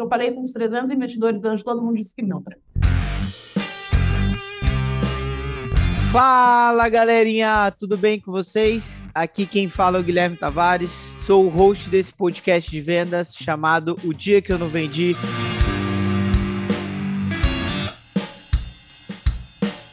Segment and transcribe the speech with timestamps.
[0.00, 2.42] eu falei com uns 300 investidores antes, todo mundo disse que não.
[6.10, 9.06] Fala galerinha, tudo bem com vocês?
[9.14, 13.96] Aqui quem fala é o Guilherme Tavares, sou o host desse podcast de vendas chamado
[14.02, 15.14] O Dia Que Eu Não Vendi.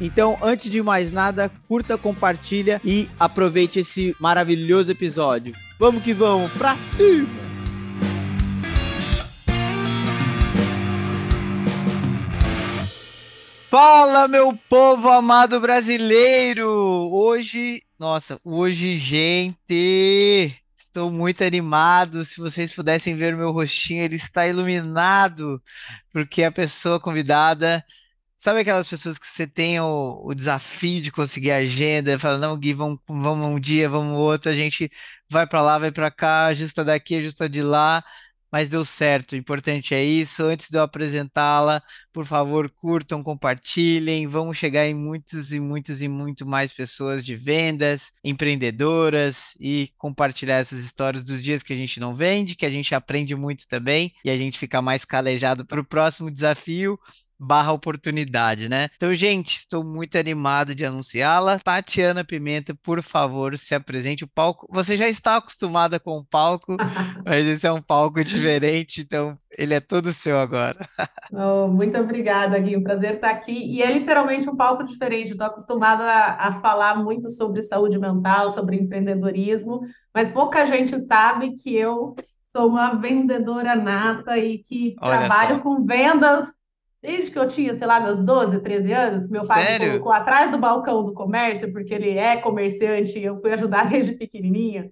[0.00, 5.54] Então, antes de mais nada, curta, compartilha e aproveite esse maravilhoso episódio.
[5.76, 7.28] Vamos que vamos, pra cima!
[13.68, 16.68] Fala, meu povo amado brasileiro!
[17.12, 22.24] Hoje, nossa, hoje, gente, estou muito animado.
[22.24, 25.60] Se vocês pudessem ver o meu rostinho, ele está iluminado,
[26.12, 27.84] porque a pessoa convidada
[28.40, 32.72] Sabe aquelas pessoas que você tem o, o desafio de conseguir agenda, fala, não, Gui,
[32.72, 34.88] vamos, vamos um dia, vamos outro, a gente
[35.28, 38.00] vai para lá, vai para cá, ajusta daqui, ajusta de lá,
[38.50, 39.32] mas deu certo.
[39.32, 40.44] O importante é isso.
[40.44, 44.28] Antes de eu apresentá-la, por favor, curtam, compartilhem.
[44.28, 50.58] Vamos chegar em muitos e muitos e muito mais pessoas de vendas, empreendedoras e compartilhar
[50.58, 54.12] essas histórias dos dias que a gente não vende, que a gente aprende muito também
[54.24, 56.98] e a gente fica mais calejado para o próximo desafio
[57.38, 58.88] barra oportunidade, né?
[58.96, 61.58] Então, gente, estou muito animado de anunciá-la.
[61.58, 64.24] Tatiana Pimenta, por favor, se apresente.
[64.24, 66.76] O palco, você já está acostumada com o palco,
[67.24, 70.78] mas esse é um palco diferente, então ele é todo seu agora.
[71.30, 72.74] Oh, muito obrigada, Gui.
[72.74, 73.52] Um prazer estar aqui.
[73.52, 75.32] E é literalmente um palco diferente.
[75.32, 79.82] Estou acostumada a, a falar muito sobre saúde mental, sobre empreendedorismo,
[80.14, 85.62] mas pouca gente sabe que eu sou uma vendedora nata e que Olha trabalho só.
[85.62, 86.48] com vendas
[87.00, 89.84] Desde que eu tinha, sei lá, meus 12, 13 anos, meu pai Sério?
[89.84, 93.88] me colocou atrás do balcão do comércio, porque ele é comerciante e eu fui ajudar
[93.90, 94.90] desde pequenininha.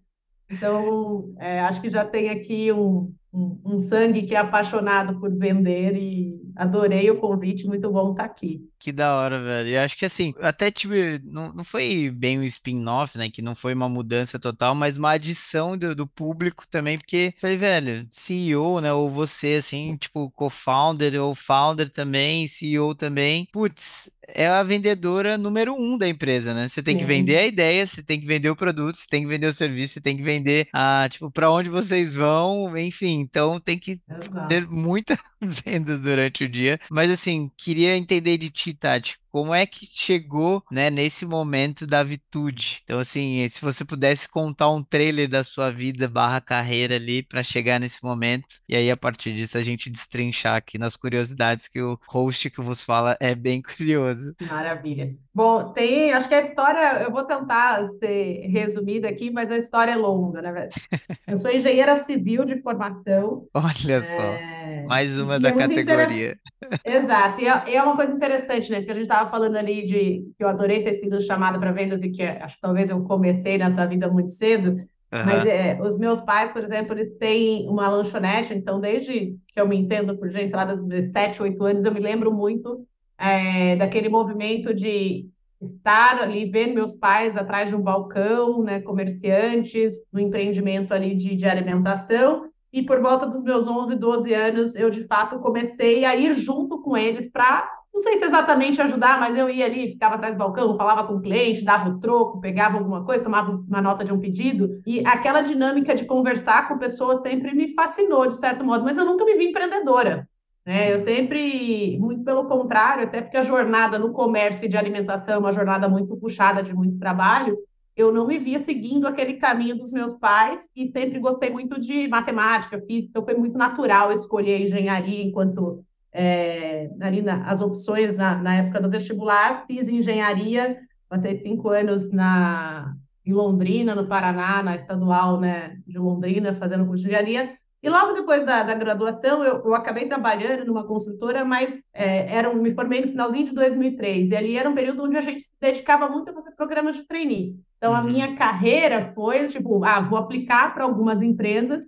[0.49, 5.37] Então, é, acho que já tem aqui um, um, um sangue que é apaixonado por
[5.37, 8.69] vender e adorei o convite, muito bom estar aqui.
[8.79, 9.71] Que da hora, velho.
[9.71, 11.21] Eu acho que assim, até tive.
[11.25, 13.31] Não, não foi bem um spin-off, né?
[13.31, 17.57] Que não foi uma mudança total, mas uma adição do, do público também, porque falei,
[17.57, 18.93] velho, CEO, né?
[18.93, 23.47] Ou você, assim, tipo, co-founder ou founder também, CEO também.
[23.53, 26.69] Putz, é a vendedora número um da empresa, né?
[26.69, 29.29] Você tem que vender a ideia, você tem que vender o produto, você tem que
[29.29, 33.21] vender o serviço, você tem que vender a, tipo, para onde vocês vão, enfim.
[33.21, 34.01] Então tem que
[34.49, 35.19] ter muitas
[35.65, 36.79] vendas durante o dia.
[36.91, 42.03] Mas assim, queria entender de ti, Tati, como é que chegou, né, nesse momento da
[42.03, 42.81] Vitude?
[42.85, 47.43] Então, assim, se você pudesse contar um trailer da sua vida barra carreira ali para
[47.43, 51.83] chegar nesse momento, e aí a partir disso a gente destrinchar aqui nas curiosidades que
[51.83, 54.35] o host que vos fala é bem curioso.
[54.41, 55.15] Maravilha.
[55.35, 59.93] Bom, tem, acho que a história, eu vou tentar ser resumida aqui, mas a história
[59.93, 60.71] é longa, né?
[61.29, 63.47] Eu sou engenheira civil de formação.
[63.53, 64.23] Olha só.
[64.23, 64.85] É...
[64.87, 66.39] Mais uma da é categoria.
[66.85, 67.43] Exato.
[67.43, 68.79] E é, é, uma coisa interessante, né?
[68.79, 72.03] Porque a gente estava falando ali de que eu adorei ter sido chamada para vendas
[72.03, 74.71] e que acho que talvez eu comecei nessa vida muito cedo.
[75.13, 75.25] Uhum.
[75.25, 79.67] Mas é, os meus pais, por exemplo, eles têm uma lanchonete, então desde que eu
[79.67, 82.87] me entendo por gente lá dos 7, 8 anos, eu me lembro muito
[83.19, 85.29] é, daquele movimento de
[85.61, 91.35] estar ali, ver meus pais atrás de um balcão, né, comerciantes, no empreendimento ali de,
[91.35, 96.15] de alimentação, e por volta dos meus 11, 12 anos, eu de fato comecei a
[96.15, 100.17] ir junto com eles para, não sei se exatamente ajudar, mas eu ia ali, ficava
[100.17, 103.81] atrás do balcão, falava com o cliente, dava o troco, pegava alguma coisa, tomava uma
[103.81, 104.83] nota de um pedido.
[104.87, 109.07] E aquela dinâmica de conversar com pessoas sempre me fascinou, de certo modo, mas eu
[109.07, 110.29] nunca me vi empreendedora.
[110.63, 110.93] Né?
[110.93, 115.53] Eu sempre, muito pelo contrário, até porque a jornada no comércio de alimentação é uma
[115.53, 117.57] jornada muito puxada de muito trabalho,
[117.97, 122.07] eu não me via seguindo aquele caminho dos meus pais e sempre gostei muito de
[122.09, 125.83] matemática, física, então foi muito natural escolher engenharia enquanto
[126.17, 130.79] é, ali na, as opções na, na, época do vestibular, fiz engenharia,
[131.09, 137.03] passei cinco anos na, em Londrina, no Paraná, na estadual né, de Londrina, fazendo curso
[137.03, 141.81] de engenharia, e logo depois da, da graduação, eu, eu, acabei trabalhando numa consultora, mas
[141.95, 144.31] é, era um, me formei no finalzinho de 2003.
[144.31, 147.07] E ali era um período onde a gente se dedicava muito a fazer programas de
[147.07, 147.55] trainee.
[147.77, 147.99] Então, uhum.
[147.99, 151.81] a minha carreira foi, tipo, ah, vou aplicar para algumas empresas.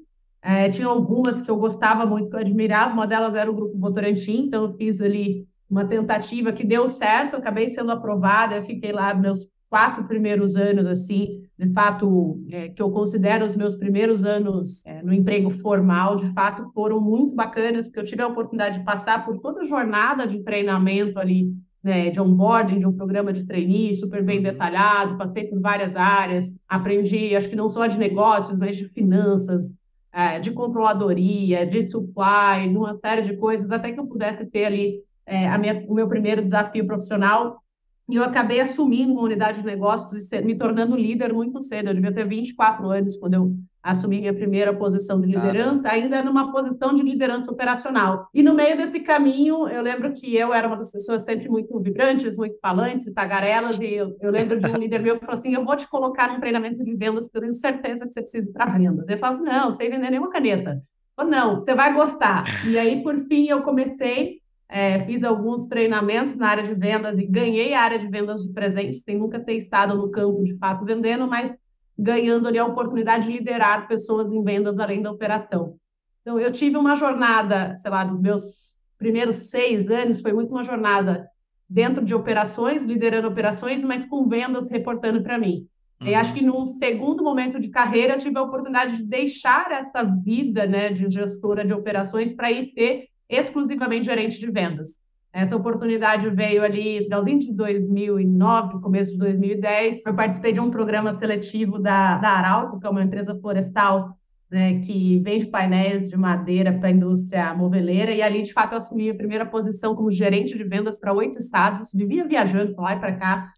[0.49, 2.95] É, tinha algumas que eu gostava muito, que eu admirava.
[2.95, 7.37] Uma delas era o Grupo Votorantim, então eu fiz ali uma tentativa que deu certo,
[7.37, 12.81] acabei sendo aprovada, eu fiquei lá meus quatro primeiros anos, assim, de fato, é, que
[12.81, 17.87] eu considero os meus primeiros anos é, no emprego formal, de fato, foram muito bacanas,
[17.87, 21.53] porque eu tive a oportunidade de passar por toda a jornada de treinamento ali,
[21.85, 26.55] né, de onboarding, de um programa de trainee super bem detalhado, passei por várias áreas,
[26.67, 29.71] aprendi, acho que não só de negócios, mas de finanças,
[30.19, 34.65] é, de controladoria, de supply, de uma série de coisas, até que eu pudesse ter
[34.65, 37.63] ali é, minha, o meu primeiro desafio profissional,
[38.09, 41.91] e eu acabei assumindo uma unidade de negócios e ser, me tornando líder muito cedo.
[41.91, 46.23] Eu devia ter 24 anos quando eu assumi minha primeira posição de liderança, ah, ainda
[46.23, 48.29] numa posição de liderança operacional.
[48.35, 51.79] E no meio desse caminho, eu lembro que eu era uma das pessoas sempre muito
[51.81, 55.55] vibrantes, muito falantes tagarelas, e eu, eu lembro de um líder meu que falou assim,
[55.55, 58.53] eu vou te colocar num treinamento de vendas, porque eu tenho certeza que você precisa
[58.53, 59.07] para vendas.
[59.09, 60.83] Eu falo não, não sei vender nenhuma caneta.
[61.17, 62.45] Ou não, você vai gostar.
[62.67, 64.39] E aí, por fim, eu comecei
[64.69, 68.53] é, fiz alguns treinamentos na área de vendas e ganhei a área de vendas de
[68.53, 71.57] presentes, sem nunca ter estado no campo de fato vendendo, mas
[71.99, 75.77] ganhando ali a oportunidade de liderar pessoas em vendas além da operação.
[76.23, 80.63] Então, eu tive uma jornada, sei lá, dos meus primeiros seis anos, foi muito uma
[80.63, 81.29] jornada
[81.69, 85.67] dentro de operações, liderando operações, mas com vendas reportando para mim.
[86.01, 86.09] Uhum.
[86.09, 90.03] E acho que no segundo momento de carreira, eu tive a oportunidade de deixar essa
[90.03, 94.97] vida né, de gestora de operações para ir ter exclusivamente gerente de vendas.
[95.33, 100.07] Essa oportunidade veio ali finalzinho de 2009, começo de 2010.
[100.07, 104.19] Eu participei de um programa seletivo da, da Arauco, que é uma empresa florestal
[104.51, 108.79] né, que vende painéis de madeira para a indústria moveleira, e ali, de fato, eu
[108.79, 112.95] assumi a primeira posição como gerente de vendas para oito estados, vivia viajando para lá
[112.95, 113.53] e para cá.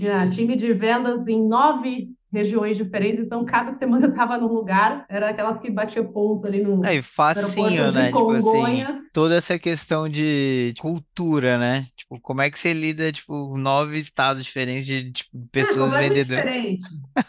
[0.00, 5.04] Tinha time de vendas em nove regiões diferentes, então cada semana eu estava num lugar,
[5.08, 8.06] era aquelas que batia ponto ali no É, facinho, né?
[8.06, 11.84] Tipo assim, toda essa questão de cultura, né?
[11.96, 15.98] Tipo, como é que você lida, tipo, nove estados diferentes de tipo, é, pessoas é,
[15.98, 16.44] vendedoras?
[16.44, 16.82] diferente.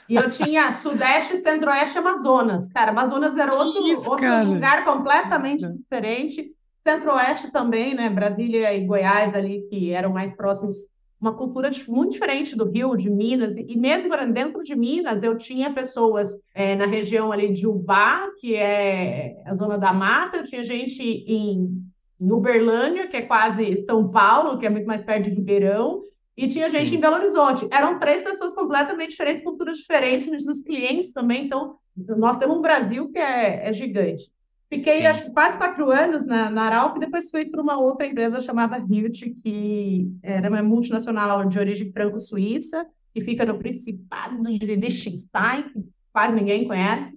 [0.07, 2.67] E eu tinha Sudeste, Centro-Oeste Amazonas.
[2.69, 6.51] Cara, Amazonas era outro, isso, outro lugar completamente diferente.
[6.83, 8.09] Centro-Oeste também, né?
[8.09, 10.75] Brasília e Goiás ali, que eram mais próximos
[11.23, 15.73] uma cultura muito diferente do Rio, de Minas, e mesmo dentro de Minas, eu tinha
[15.73, 20.61] pessoas é, na região ali de Ubá, que é a zona da mata, eu tinha
[20.65, 21.81] gente em,
[22.19, 26.03] em Uberlândia, que é quase São Paulo, que é muito mais perto de Ribeirão,
[26.35, 26.71] e tinha Sim.
[26.71, 27.69] gente em Belo Horizonte.
[27.71, 33.09] Eram três pessoas completamente diferentes, culturas diferentes, nos clientes também, então nós temos um Brasil
[33.09, 34.29] que é, é gigante.
[34.73, 38.07] Fiquei, acho que quase quatro anos na, na Arauco e depois fui para uma outra
[38.07, 42.83] empresa chamada Hilt, que era uma multinacional de origem franco-suíça,
[43.13, 47.15] que fica no Principado de Liechtenstein, que quase ninguém conhece.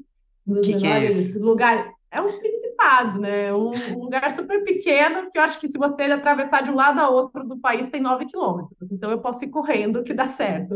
[0.63, 1.39] Que que é esse?
[1.39, 1.91] lugar.
[2.11, 2.29] É um
[2.77, 3.53] principado, né?
[3.53, 7.01] Um, um, lugar super pequeno que eu acho que se você atravessar de um lado
[7.01, 8.93] a outro do país tem nove quilômetros.
[8.93, 10.75] Então eu posso ir correndo que dá certo.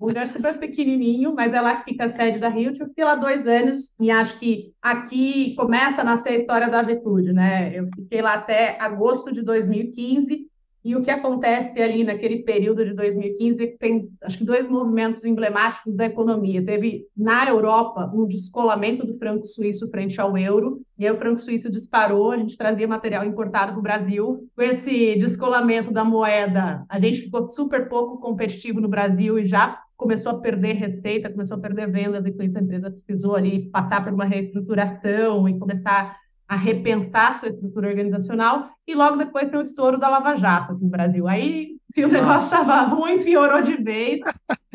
[0.00, 2.72] Um lugar super pequenininho, mas é que fica a sede da Rio.
[2.78, 6.80] Eu fiquei lá dois anos e acho que aqui começa a nascer a história da
[6.80, 7.78] Avetude, né?
[7.78, 10.47] Eu fiquei lá até agosto de 2015
[10.84, 15.24] e o que acontece ali naquele período de 2015 é tem, acho que, dois movimentos
[15.24, 16.64] emblemáticos da economia.
[16.64, 21.40] Teve, na Europa, um descolamento do franco suíço frente ao euro, e aí o franco
[21.40, 24.48] suíço disparou, a gente trazia material importado para o Brasil.
[24.54, 29.82] Com esse descolamento da moeda, a gente ficou super pouco competitivo no Brasil e já
[29.96, 34.04] começou a perder receita, começou a perder vendas, com isso a empresa precisou ali passar
[34.04, 36.16] por uma reestruturação e começar
[36.48, 40.82] a repensar sua estrutura organizacional e logo depois tem o estouro da Lava Jato aqui
[40.82, 41.28] no Brasil.
[41.28, 44.20] Aí, se o negócio estava ruim, piorou de vez.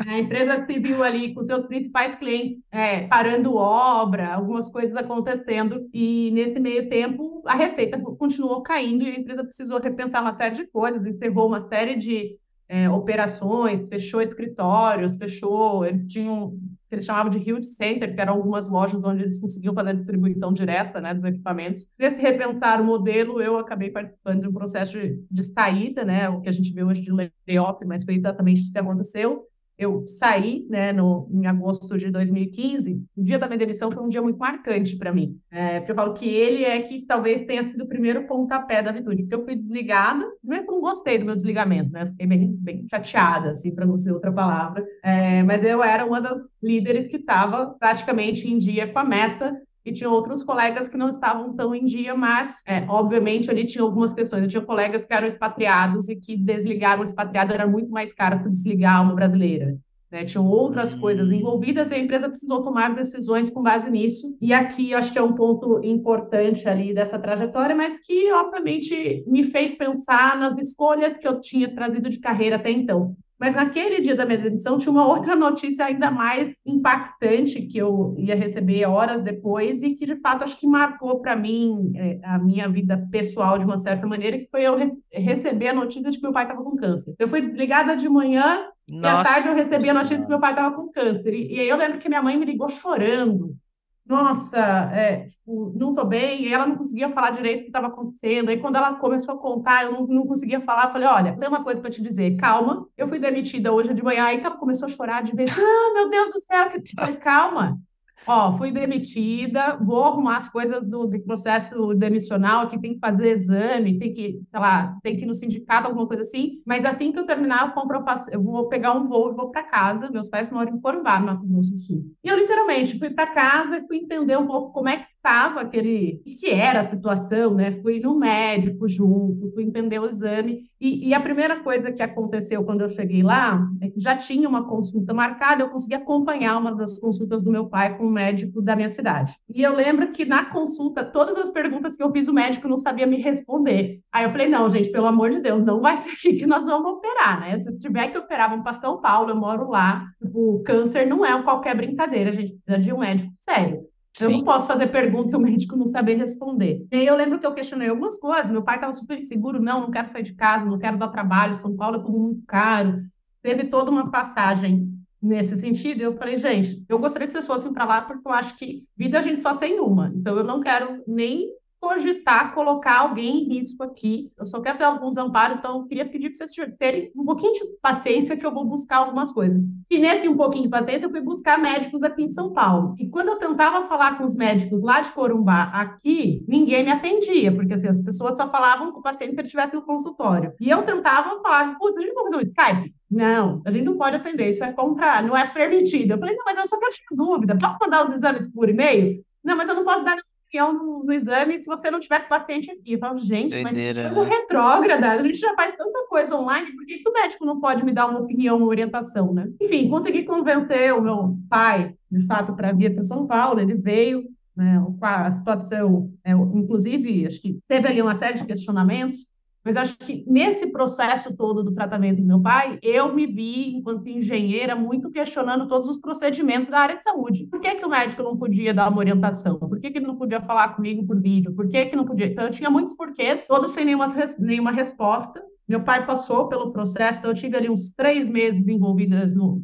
[0.06, 5.88] A empresa se viu ali com seus principais clientes é, parando obra, algumas coisas acontecendo,
[5.92, 10.56] e nesse meio tempo a receita continuou caindo e a empresa precisou repensar uma série
[10.56, 12.36] de coisas, encerrou uma série de
[12.68, 15.84] é, operações, fechou escritórios, fechou.
[15.84, 19.74] Eles tinham que eles chamavam de Hilt Center, que eram algumas lojas onde eles conseguiam
[19.74, 21.88] fazer a distribuição direta né, dos equipamentos.
[21.98, 26.40] Nesse repensar o modelo, eu acabei participando de um processo de, de saída, né, o
[26.40, 29.46] que a gente vê hoje de layoff, mas foi exatamente isso que aconteceu
[29.78, 34.08] eu saí, né, no, em agosto de 2015, o dia da minha demissão foi um
[34.08, 37.66] dia muito marcante para mim, é, porque eu falo que ele é que talvez tenha
[37.66, 41.18] sido o primeiro pontapé da virtude, porque eu fui desligada, é que eu não gostei
[41.18, 45.42] do meu desligamento, né, fiquei bem, bem chateada, assim, para não dizer outra palavra, é,
[45.42, 49.54] mas eu era uma das líderes que estava praticamente em dia com a meta
[49.84, 53.82] e tinha outros colegas que não estavam tão em dia, mas, é, obviamente, ali tinha
[53.82, 54.42] algumas questões.
[54.42, 58.42] Eu tinha colegas que eram expatriados e que desligar um expatriado era muito mais caro
[58.42, 59.76] que desligar uma brasileira.
[60.10, 60.24] Né?
[60.24, 61.32] Tinham outras coisas hum.
[61.32, 64.36] envolvidas e a empresa precisou tomar decisões com base nisso.
[64.40, 69.24] E aqui eu acho que é um ponto importante ali dessa trajetória, mas que obviamente
[69.26, 73.16] me fez pensar nas escolhas que eu tinha trazido de carreira até então.
[73.38, 78.14] Mas naquele dia da minha demissão tinha uma outra notícia ainda mais impactante que eu
[78.16, 82.38] ia receber horas depois e que de fato acho que marcou para mim é, a
[82.38, 84.76] minha vida pessoal de uma certa maneira, que foi eu
[85.12, 87.14] receber a notícia de que meu pai estava com câncer.
[87.18, 89.06] Eu fui ligada de manhã Nossa.
[89.06, 91.34] e à tarde eu recebi a notícia de que meu pai estava com câncer.
[91.34, 93.56] E, e aí eu lembro que minha mãe me ligou chorando
[94.06, 94.58] nossa,
[94.92, 98.50] é, tipo, não estou bem, e ela não conseguia falar direito o que estava acontecendo.
[98.50, 100.92] Aí, quando ela começou a contar, eu não, não conseguia falar.
[100.92, 102.86] Falei: Olha, tem uma coisa para te dizer, calma.
[102.96, 105.50] Eu fui demitida hoje de manhã, aí ela começou a chorar de vez.
[105.50, 107.78] Ah, meu Deus do céu, que depois, calma.
[108.26, 113.36] Ó, fui demitida, vou arrumar as coisas do, do processo demissional, que tem que fazer
[113.36, 116.62] exame, tem que, sei lá, tem que ir no sindicato, alguma coisa assim.
[116.64, 119.62] Mas assim que eu terminar, eu, compro, eu vou pegar um voo e vou para
[119.62, 120.10] casa.
[120.10, 122.04] Meus pais moram em Corumbá, no Mato Grosso do Sul.
[122.24, 126.22] E eu literalmente fui para casa fui entender um pouco como é que estava aquele,
[126.28, 127.80] se era a situação, né?
[127.80, 130.64] Fui no médico junto, fui entender o exame.
[130.78, 134.46] E, e, a primeira coisa que aconteceu quando eu cheguei lá é que já tinha
[134.46, 138.60] uma consulta marcada, eu consegui acompanhar uma das consultas do meu pai com o médico
[138.60, 139.34] da minha cidade.
[139.48, 142.76] E eu lembro que na consulta, todas as perguntas que eu fiz, o médico não
[142.76, 144.00] sabia me responder.
[144.12, 146.66] Aí eu falei: não, gente, pelo amor de Deus, não vai ser aqui que nós
[146.66, 147.58] vamos operar, né?
[147.60, 150.04] Se tiver que operar, vamos para São Paulo, eu moro lá.
[150.34, 153.93] O câncer não é qualquer brincadeira, a gente precisa de um médico sério.
[154.20, 156.86] Eu não posso fazer pergunta e o médico não saber responder.
[156.92, 158.50] E aí eu lembro que eu questionei algumas coisas.
[158.50, 159.60] Meu pai estava super inseguro.
[159.60, 161.54] Não, não quero sair de casa, não quero dar trabalho.
[161.54, 163.02] São Paulo é tudo muito caro.
[163.42, 164.88] Teve toda uma passagem
[165.20, 166.02] nesse sentido.
[166.02, 169.18] Eu falei, gente, eu gostaria que vocês fossem para lá porque eu acho que vida
[169.18, 170.12] a gente só tem uma.
[170.14, 171.48] Então eu não quero nem
[171.84, 174.32] cogitar colocar alguém em risco aqui.
[174.38, 177.52] Eu só quero ter alguns amparos, então eu queria pedir para vocês terem um pouquinho
[177.52, 179.64] de paciência que eu vou buscar algumas coisas.
[179.90, 182.94] E nesse um pouquinho de paciência, eu fui buscar médicos aqui em São Paulo.
[182.98, 187.54] E quando eu tentava falar com os médicos lá de Corumbá, aqui, ninguém me atendia,
[187.54, 190.54] porque assim, as pessoas só falavam com o paciente que ele estivesse no consultório.
[190.58, 192.94] E eu tentava falar, putz, a gente pode fazer um Skype?
[193.10, 196.12] Não, a gente não pode atender, isso é contra, não é permitido.
[196.12, 197.58] Eu falei, não, mas eu só quero tirar dúvida.
[197.58, 199.22] Posso mandar os exames por e-mail?
[199.44, 200.16] Não, mas eu não posso dar
[200.54, 202.92] campeão no, no, exame se você não tiver com o paciente aqui.
[202.92, 204.36] Eu falo, gente, Doideira, mas coisa né?
[204.36, 207.84] retrógrada, a gente já faz tanta coisa online, por que, que o médico não pode
[207.84, 209.50] me dar uma opinião, uma orientação, né?
[209.60, 214.24] Enfim, consegui convencer o meu pai, de fato, para vir para São Paulo, ele veio,
[214.56, 219.26] né, a situação, é, inclusive, acho que teve ali uma série de questionamentos,
[219.64, 224.06] mas acho que nesse processo todo do tratamento do meu pai, eu me vi, enquanto
[224.08, 227.46] engenheira, muito questionando todos os procedimentos da área de saúde.
[227.46, 229.58] Por que, que o médico não podia dar uma orientação?
[229.58, 231.54] Por que, que ele não podia falar comigo por vídeo?
[231.54, 232.26] Por que, que não podia?
[232.26, 234.06] Então, eu tinha muitos porquês, todos sem nenhuma,
[234.38, 235.42] nenhuma resposta.
[235.66, 239.62] Meu pai passou pelo processo, então eu tive ali uns três meses envolvidas no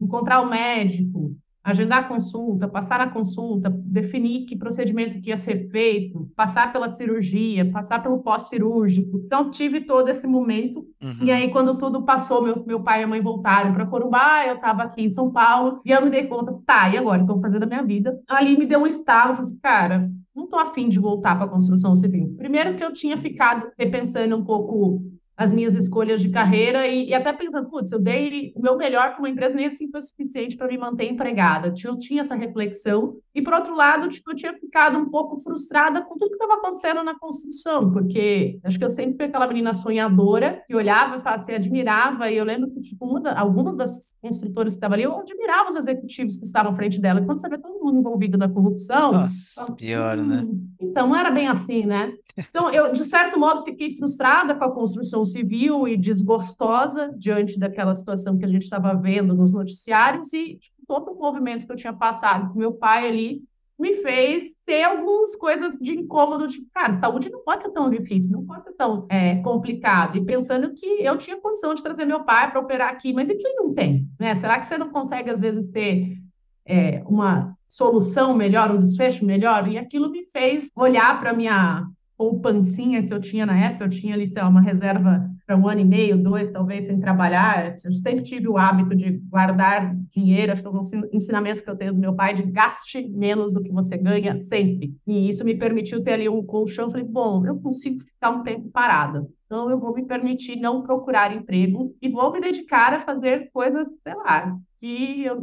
[0.00, 1.36] encontrar o médico,
[1.66, 6.92] agendar a consulta, passar a consulta, definir que procedimento que ia ser feito, passar pela
[6.92, 9.20] cirurgia, passar pelo pós-cirúrgico.
[9.26, 10.86] Então, tive todo esse momento.
[11.02, 11.24] Uhum.
[11.24, 14.54] E aí, quando tudo passou, meu, meu pai e a mãe voltaram para Corumbá, eu
[14.54, 17.22] estava aqui em São Paulo, e eu me dei conta, tá, e agora?
[17.22, 18.16] Estou fazendo a minha vida.
[18.28, 21.50] Ali me deu um estalo, falei assim, cara, não estou afim de voltar para a
[21.50, 22.32] construção civil.
[22.38, 25.02] Primeiro que eu tinha ficado repensando um pouco
[25.36, 29.10] as minhas escolhas de carreira e, e até pensando, putz, eu dei o meu melhor
[29.10, 31.74] para uma empresa, nem assim foi o suficiente para me manter empregada.
[31.84, 33.16] Eu tinha essa reflexão.
[33.34, 36.54] E, por outro lado, tipo, eu tinha ficado um pouco frustrada com tudo que estava
[36.54, 41.28] acontecendo na construção, porque acho que eu sempre fui aquela menina sonhadora que olhava e
[41.28, 42.30] assim, admirava.
[42.30, 45.76] E eu lembro que, tipo, da, algumas das construtoras que estavam ali, eu admirava os
[45.76, 47.20] executivos que estavam à frente dela.
[47.20, 49.12] Quando você vê todo mundo envolvido na corrupção.
[49.12, 50.44] Nossa, então, pior, né?
[50.80, 52.12] Então, não era bem assim, né?
[52.38, 57.94] Então, eu, de certo modo, fiquei frustrada com a construção civil e desgostosa diante daquela
[57.94, 61.76] situação que a gente estava vendo nos noticiários e tipo, todo o movimento que eu
[61.76, 63.42] tinha passado com meu pai ali
[63.78, 68.32] me fez ter algumas coisas de incômodo, tipo, cara, saúde não pode ser tão difícil,
[68.32, 70.16] não pode ser tão é, complicado.
[70.16, 73.34] E pensando que eu tinha condição de trazer meu pai para operar aqui, mas e
[73.34, 74.08] quem não tem?
[74.18, 74.34] Né?
[74.36, 76.18] Será que você não consegue, às vezes, ter
[76.64, 79.68] é, uma solução melhor, um desfecho melhor?
[79.68, 81.86] E aquilo me fez olhar para minha
[82.16, 85.68] poupancinha que eu tinha na época, eu tinha ali, sei lá, uma reserva para um
[85.68, 87.76] ano e meio, dois, talvez, sem trabalhar.
[87.84, 90.82] Eu sempre tive o hábito de guardar dinheiro, acho que é um
[91.12, 94.96] ensinamento que eu tenho do meu pai, de gaste menos do que você ganha, sempre.
[95.06, 96.86] E isso me permitiu ter ali um colchão.
[96.86, 99.26] Eu falei, bom, eu consigo ficar um tempo parada.
[99.44, 103.86] Então, eu vou me permitir não procurar emprego e vou me dedicar a fazer coisas,
[104.02, 105.42] sei lá, que eu,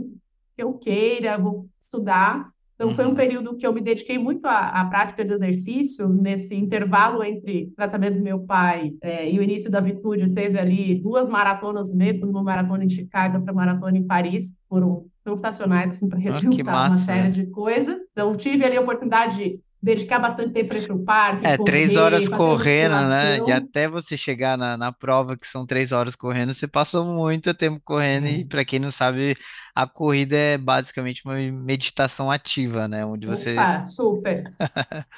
[0.55, 2.95] que eu queira, vou estudar Então, uhum.
[2.95, 3.15] foi um uhum.
[3.15, 7.75] período que eu me dediquei muito à, à, prática de exercício, nesse intervalo entre o
[7.75, 12.25] tratamento do meu pai é, e o início da Vitude, teve ali duas maratonas meio,
[12.27, 16.91] uma maratona em Chicago, outra maratona em Paris, foram sensacionais, assim, para resultar ah, uma
[16.91, 18.01] série de coisas.
[18.11, 21.45] Então, tive ali a oportunidade de dedicar bastante tempo para ir para o parque.
[21.45, 23.39] É, correr, três horas correndo, né?
[23.45, 27.53] E até você chegar na, na prova, que são três horas correndo, você passou muito
[27.53, 28.27] tempo correndo.
[28.27, 29.35] E para quem não sabe,
[29.75, 33.05] a corrida é basicamente uma meditação ativa, né?
[33.05, 33.51] Onde você.
[33.51, 34.45] Opa, super.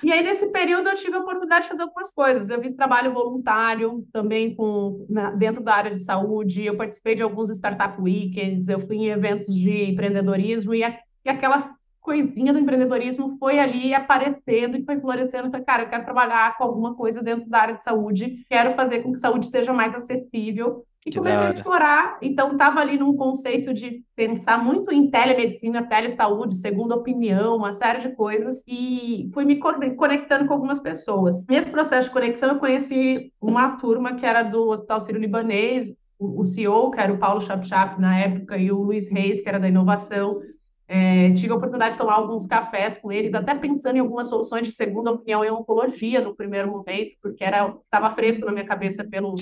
[0.04, 2.50] e aí, nesse período, eu tive a oportunidade de fazer algumas coisas.
[2.50, 7.22] Eu fiz trabalho voluntário também com, na, dentro da área de saúde, eu participei de
[7.22, 11.70] alguns startup weekends, eu fui em eventos de empreendedorismo e, a, e aquelas
[12.06, 15.50] coisinha do empreendedorismo foi ali aparecendo e foi florescendo.
[15.50, 19.00] Foi, cara, eu quero trabalhar com alguma coisa dentro da área de saúde, quero fazer
[19.00, 20.86] com que a saúde seja mais acessível.
[21.04, 22.18] E que comecei a explorar.
[22.20, 28.00] Então, estava ali num conceito de pensar muito em telemedicina, telesaúde, segunda opinião, uma série
[28.00, 28.64] de coisas.
[28.68, 31.46] E fui me conectando com algumas pessoas.
[31.48, 36.90] Nesse processo de conexão, eu conheci uma turma que era do Hospital Sírio-Libanês, o CEO,
[36.90, 40.40] que era o Paulo Chapchap na época, e o Luiz Reis, que era da inovação.
[40.88, 44.64] É, tive a oportunidade de tomar alguns cafés com eles, até pensando em algumas soluções
[44.64, 49.04] de segunda opinião em oncologia no primeiro momento, porque era estava fresco na minha cabeça
[49.04, 49.34] pelo,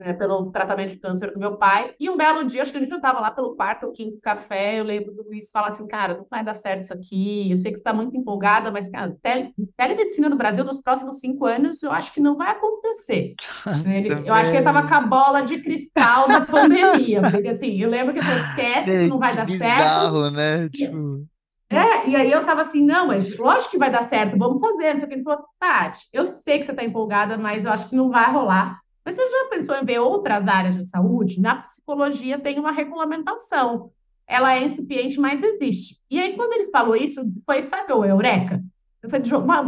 [0.00, 1.94] né, pelo tratamento de câncer do meu pai.
[2.00, 4.80] E um belo dia, acho que a gente estava lá pelo quarto ou quinto café,
[4.80, 7.72] eu lembro do Luiz falar assim, cara, não vai dar certo isso aqui, eu sei
[7.72, 11.82] que você está muito empolgada, mas, cara, tele, telemedicina no Brasil nos próximos cinco anos,
[11.82, 13.34] eu acho que não vai acontecer.
[13.66, 17.48] Nossa, ele, eu acho que ele estava com a bola de cristal da pandemia, porque
[17.48, 20.30] assim, eu lembro que eu esquece, não vai dar bizarro, certo.
[20.30, 20.68] né?
[20.90, 21.26] Tipo...
[21.68, 24.92] É, e aí eu tava assim, não, mas lógico que vai dar certo, vamos fazer.
[24.92, 25.14] Não sei o que.
[25.14, 28.30] Ele falou, Tati, eu sei que você tá empolgada, mas eu acho que não vai
[28.32, 28.80] rolar.
[29.04, 31.40] Mas você já pensou em ver outras áreas de saúde?
[31.40, 33.90] Na psicologia tem uma regulamentação.
[34.26, 35.96] Ela é incipiente, mas existe.
[36.10, 38.60] E aí, quando ele falou isso, foi, sabe, o Eureka?
[39.08, 39.20] Foi,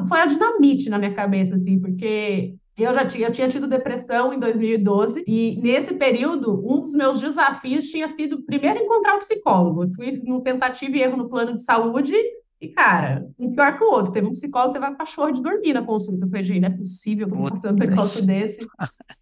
[0.09, 4.33] foi a dinamite na minha cabeça, assim, porque eu já tinha, eu tinha tido depressão
[4.33, 9.85] em 2012 e nesse período um dos meus desafios tinha sido primeiro encontrar um psicólogo.
[9.85, 12.15] Eu fui no tentativa e erro no plano de saúde
[12.61, 14.13] e, cara, um pior que o outro.
[14.13, 16.25] Teve um psicólogo que teve um cachorro de dormir na consulta.
[16.25, 18.67] Eu falei, não é possível que eu passando um negócio desse.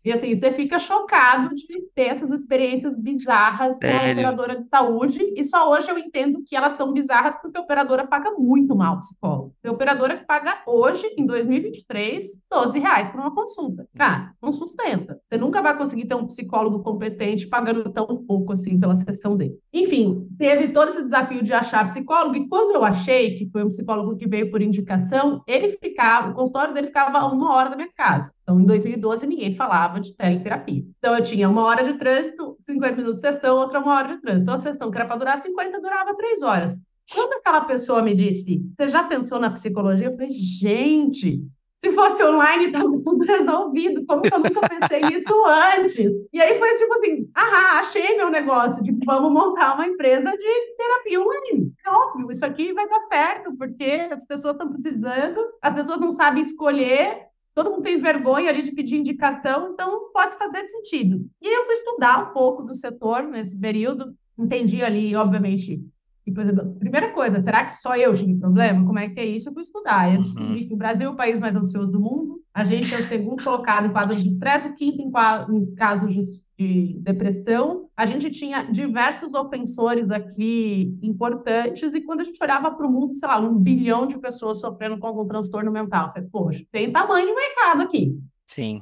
[0.03, 5.19] E assim, você fica chocado de ter essas experiências bizarras com a operadora de saúde.
[5.37, 8.97] E só hoje eu entendo que elas são bizarras porque a operadora paga muito mal
[8.97, 9.55] o psicólogo.
[9.63, 13.87] Tem operadora que paga hoje, em 2023, 12 reais por uma consulta.
[13.95, 15.21] Cara, não sustenta.
[15.29, 19.59] Você nunca vai conseguir ter um psicólogo competente pagando tão pouco assim pela sessão dele.
[19.79, 22.35] Enfim, teve todo esse desafio de achar psicólogo.
[22.35, 26.35] E quando eu achei, que foi um psicólogo que veio por indicação, ele ficava, o
[26.35, 28.33] consultório dele ficava uma hora da minha casa.
[28.43, 30.83] Então, em 2012, ninguém falava de teleterapia.
[30.97, 34.23] Então, eu tinha uma hora de trânsito, 50 minutos de sessão, outra uma hora de
[34.23, 34.51] trânsito.
[34.51, 36.81] Outra sessão que era para durar 50, durava três horas.
[37.13, 40.07] Quando aquela pessoa me disse, você já pensou na psicologia?
[40.07, 41.47] Eu falei, gente,
[41.87, 44.05] se fosse online, estava tudo resolvido.
[44.07, 45.97] Como que eu nunca pensei nisso antes?
[46.33, 50.77] E aí foi tipo assim: ah, achei meu negócio de vamos montar uma empresa de
[50.77, 51.73] terapia online.
[51.85, 56.11] É óbvio, isso aqui vai dar certo, porque as pessoas estão precisando, as pessoas não
[56.11, 61.25] sabem escolher, todo mundo tem vergonha ali de pedir indicação, então pode fazer sentido.
[61.41, 65.81] E eu fui estudar um pouco do setor nesse período, entendi ali, obviamente,
[66.27, 68.85] e, por exemplo, primeira coisa, será que só eu tive problema?
[68.85, 69.49] Como é que é isso?
[69.49, 70.13] Eu fui estudar.
[70.13, 70.69] Eu descobri uhum.
[70.69, 72.43] que o Brasil é o país mais ansioso do mundo.
[72.53, 76.13] A gente é o segundo colocado em quadro de estresse, o quinto em, em casos
[76.13, 76.25] de,
[76.59, 77.89] de, depressão.
[77.97, 83.15] A gente tinha diversos ofensores aqui importantes, e quando a gente olhava para o mundo,
[83.15, 86.09] sei lá, um bilhão de pessoas sofrendo com algum transtorno mental.
[86.09, 88.19] Eu falei, poxa, tem tamanho de mercado aqui.
[88.47, 88.81] Sim.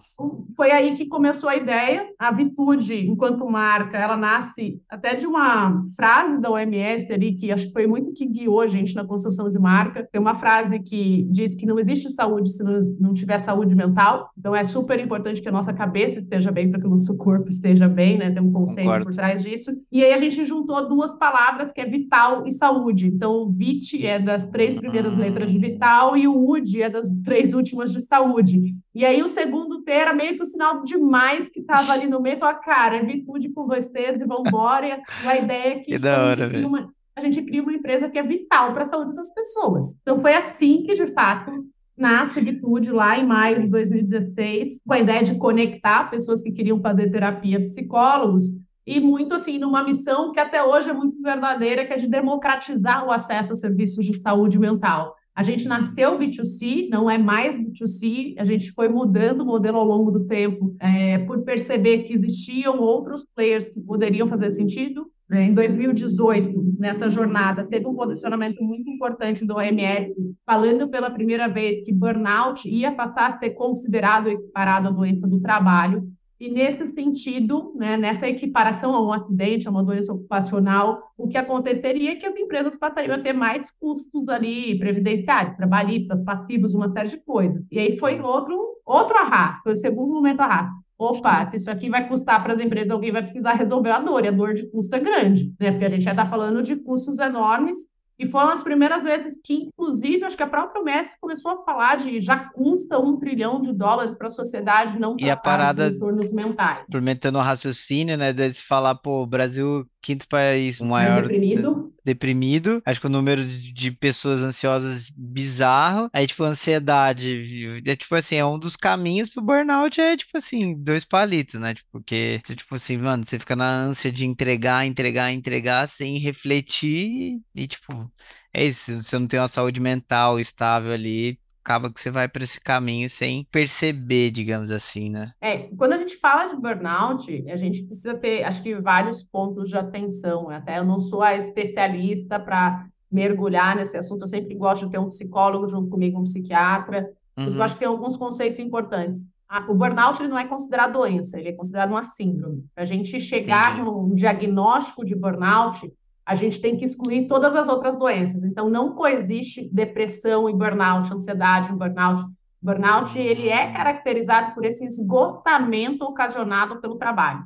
[0.54, 2.06] Foi aí que começou a ideia.
[2.18, 7.68] A Vitude, enquanto marca, ela nasce até de uma frase da OMS ali, que acho
[7.68, 10.06] que foi muito que guiou a gente na construção de marca.
[10.12, 14.30] Tem uma frase que diz que não existe saúde se não, não tiver saúde mental.
[14.38, 17.48] Então é super importante que a nossa cabeça esteja bem para que o nosso corpo
[17.48, 18.30] esteja bem, né?
[18.30, 19.06] Tem um conceito Concordo.
[19.06, 19.70] por trás disso.
[19.90, 23.06] E aí a gente juntou duas palavras que é vital e saúde.
[23.06, 27.54] Então, VIT é das três primeiras letras de vital e o UD é das três
[27.54, 28.74] últimas de saúde.
[28.94, 32.20] E aí o segundo T era meio que o sinal demais que estava ali no
[32.20, 34.86] meio, a cara, é virtude com vocês e vambora.
[34.86, 37.62] E assim, a ideia é que, que da hora, a, gente uma, a gente cria
[37.62, 39.96] uma empresa que é vital para a saúde das pessoas.
[40.00, 41.50] Então foi assim que, de fato,
[41.96, 46.80] nasce Vitude lá em maio de 2016, com a ideia de conectar pessoas que queriam
[46.80, 48.44] fazer terapia, psicólogos,
[48.86, 53.04] e muito assim, numa missão que até hoje é muito verdadeira, que é de democratizar
[53.06, 55.16] o acesso a serviços de saúde mental.
[55.34, 59.84] A gente nasceu B2C, não é mais B2C, a gente foi mudando o modelo ao
[59.84, 65.10] longo do tempo, é, por perceber que existiam outros players que poderiam fazer sentido.
[65.28, 70.14] né, em 2018, nessa jornada, teve um posicionamento muito importante do OMS,
[70.46, 75.40] falando pela primeira vez que burnout ia passar a ser considerado equiparado à doença do
[75.40, 76.06] trabalho.
[76.40, 81.38] E nesse sentido, né, nessa equiparação a um acidente, a uma doença ocupacional, o que
[81.38, 86.90] aconteceria é que as empresas passariam a ter mais custos ali, previdenciários, trabalhistas, passivos, uma
[86.92, 87.64] série de coisas.
[87.70, 91.90] E aí foi outro, outro arrasto, foi o segundo momento arrasto opa, se isso aqui
[91.90, 94.66] vai custar para as empresas, alguém vai precisar resolver a dor, e a dor de
[94.70, 95.72] custo é grande, né?
[95.72, 97.78] Porque a gente já está falando de custos enormes,
[98.18, 101.96] e foram as primeiras vezes que, inclusive, acho que a própria Messi começou a falar
[101.96, 106.32] de já custa um trilhão de dólares para a sociedade não e a parada transtornos
[106.32, 106.84] mentais.
[106.88, 111.94] Implementando o raciocínio, né, de se falar, pô, o Brasil quinto país maior deprimido.
[112.04, 112.82] deprimido.
[112.84, 116.10] Acho que o número de, pessoas ansiosas bizarro.
[116.12, 120.74] Aí, tipo, ansiedade, é tipo assim, é um dos caminhos pro burnout é, tipo assim,
[120.78, 121.72] dois palitos, né?
[121.72, 126.18] Tipo, porque, você, tipo assim, mano, você fica na ânsia de entregar, entregar, entregar, sem
[126.18, 128.12] refletir e, tipo,
[128.52, 132.44] é isso, você não tem uma saúde mental estável ali, acaba que você vai para
[132.44, 135.32] esse caminho sem perceber, digamos assim, né?
[135.40, 139.70] É, quando a gente fala de burnout, a gente precisa ter, acho que, vários pontos
[139.70, 140.50] de atenção.
[140.50, 144.98] Até eu não sou a especialista para mergulhar nesse assunto, eu sempre gosto de ter
[144.98, 147.44] um psicólogo junto comigo, um psiquiatra, uhum.
[147.44, 149.22] porque eu acho que tem alguns conceitos importantes.
[149.68, 152.64] O burnout ele não é considerado doença, ele é considerado uma síndrome.
[152.74, 153.88] Para a gente chegar Entendi.
[153.88, 155.92] num diagnóstico de burnout,
[156.26, 158.42] a gente tem que excluir todas as outras doenças.
[158.44, 162.24] Então, não coexiste depressão e burnout, ansiedade e burnout.
[162.62, 167.44] Burnout, ele é caracterizado por esse esgotamento ocasionado pelo trabalho.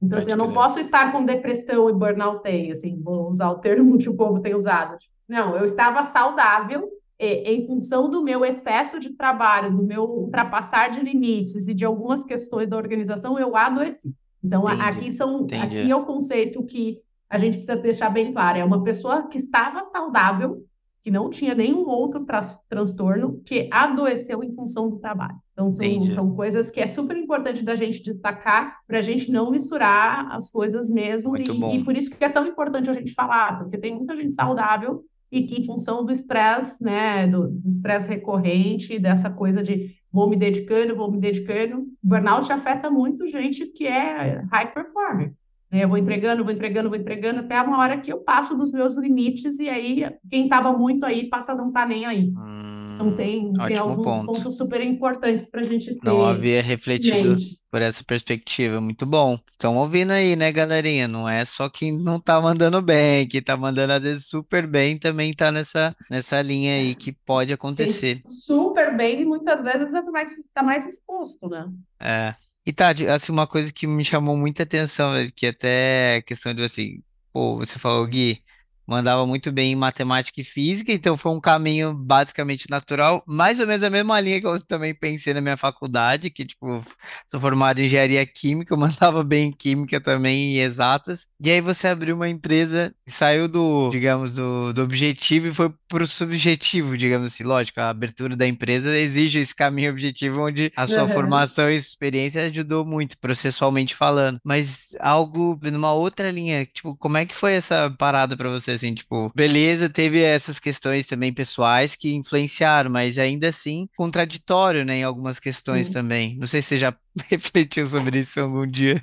[0.00, 3.98] Então, assim, eu não posso estar com depressão e burnout, assim, vou usar o termo
[3.98, 4.96] que o povo tem usado.
[5.28, 10.88] Não, eu estava saudável e, em função do meu excesso de trabalho, do meu ultrapassar
[10.88, 14.14] de limites e de algumas questões da organização, eu adoeci.
[14.42, 14.82] Então, Entendi.
[14.82, 15.78] aqui são, Entendi.
[15.80, 19.38] aqui é o conceito que a gente precisa deixar bem claro, é uma pessoa que
[19.38, 20.64] estava saudável,
[21.02, 25.36] que não tinha nenhum outro tra transtorno, que adoeceu em função do trabalho.
[25.52, 29.50] Então, são, são coisas que é super importante da gente destacar para a gente não
[29.50, 31.36] misturar as coisas mesmo.
[31.36, 31.44] E,
[31.76, 35.04] e, por isso que é tão importante a gente falar, porque tem muita gente saudável
[35.30, 40.36] e que, em função do estresse, né, do estresse recorrente, dessa coisa de vou me
[40.36, 45.34] dedicando, vou me dedicando, burnout afeta muito gente que é high performer.
[45.74, 45.82] Né?
[45.82, 48.96] Eu vou empregando, vou empregando, vou empregando, até uma hora que eu passo dos meus
[48.96, 52.28] limites, e aí quem estava muito aí passa a não estar tá nem aí.
[52.28, 54.26] Hum, então tem, tem alguns ponto.
[54.26, 56.00] pontos super importantes para a gente ter.
[56.04, 57.36] Não havia refletido
[57.72, 59.36] por essa perspectiva, muito bom.
[59.48, 61.08] Estão ouvindo aí, né, galerinha?
[61.08, 64.96] Não é só quem não tá mandando bem, que tá mandando às vezes super bem,
[64.96, 68.22] também tá nessa, nessa linha aí que pode acontecer.
[68.28, 71.68] Super bem e muitas vezes é mais, tá mais exposto, né?
[71.98, 72.34] É.
[72.66, 77.02] E tá, assim, uma coisa que me chamou muita atenção, que até questão de assim,
[77.32, 78.42] pô, você falou, Gui,
[78.86, 83.66] mandava muito bem em matemática e física, então foi um caminho basicamente natural, mais ou
[83.66, 86.82] menos a mesma linha que eu também pensei na minha faculdade, que tipo,
[87.26, 91.28] sou formado em engenharia química, eu mandava bem em química também e exatas.
[91.42, 96.06] E aí você abriu uma empresa, saiu do, digamos, do, do objetivo e foi pro
[96.06, 97.44] subjetivo, digamos assim.
[97.44, 101.08] Lógico, a abertura da empresa exige esse caminho objetivo onde a sua uhum.
[101.08, 104.38] formação e experiência ajudou muito, processualmente falando.
[104.44, 108.73] Mas algo numa outra linha, tipo, como é que foi essa parada para você?
[108.74, 114.98] Assim, tipo, beleza, teve essas questões também pessoais que influenciaram, mas ainda assim contraditório, né,
[114.98, 115.92] em algumas questões Sim.
[115.92, 116.36] também.
[116.38, 116.96] Não sei se você já
[117.30, 119.00] refletiu sobre isso algum dia.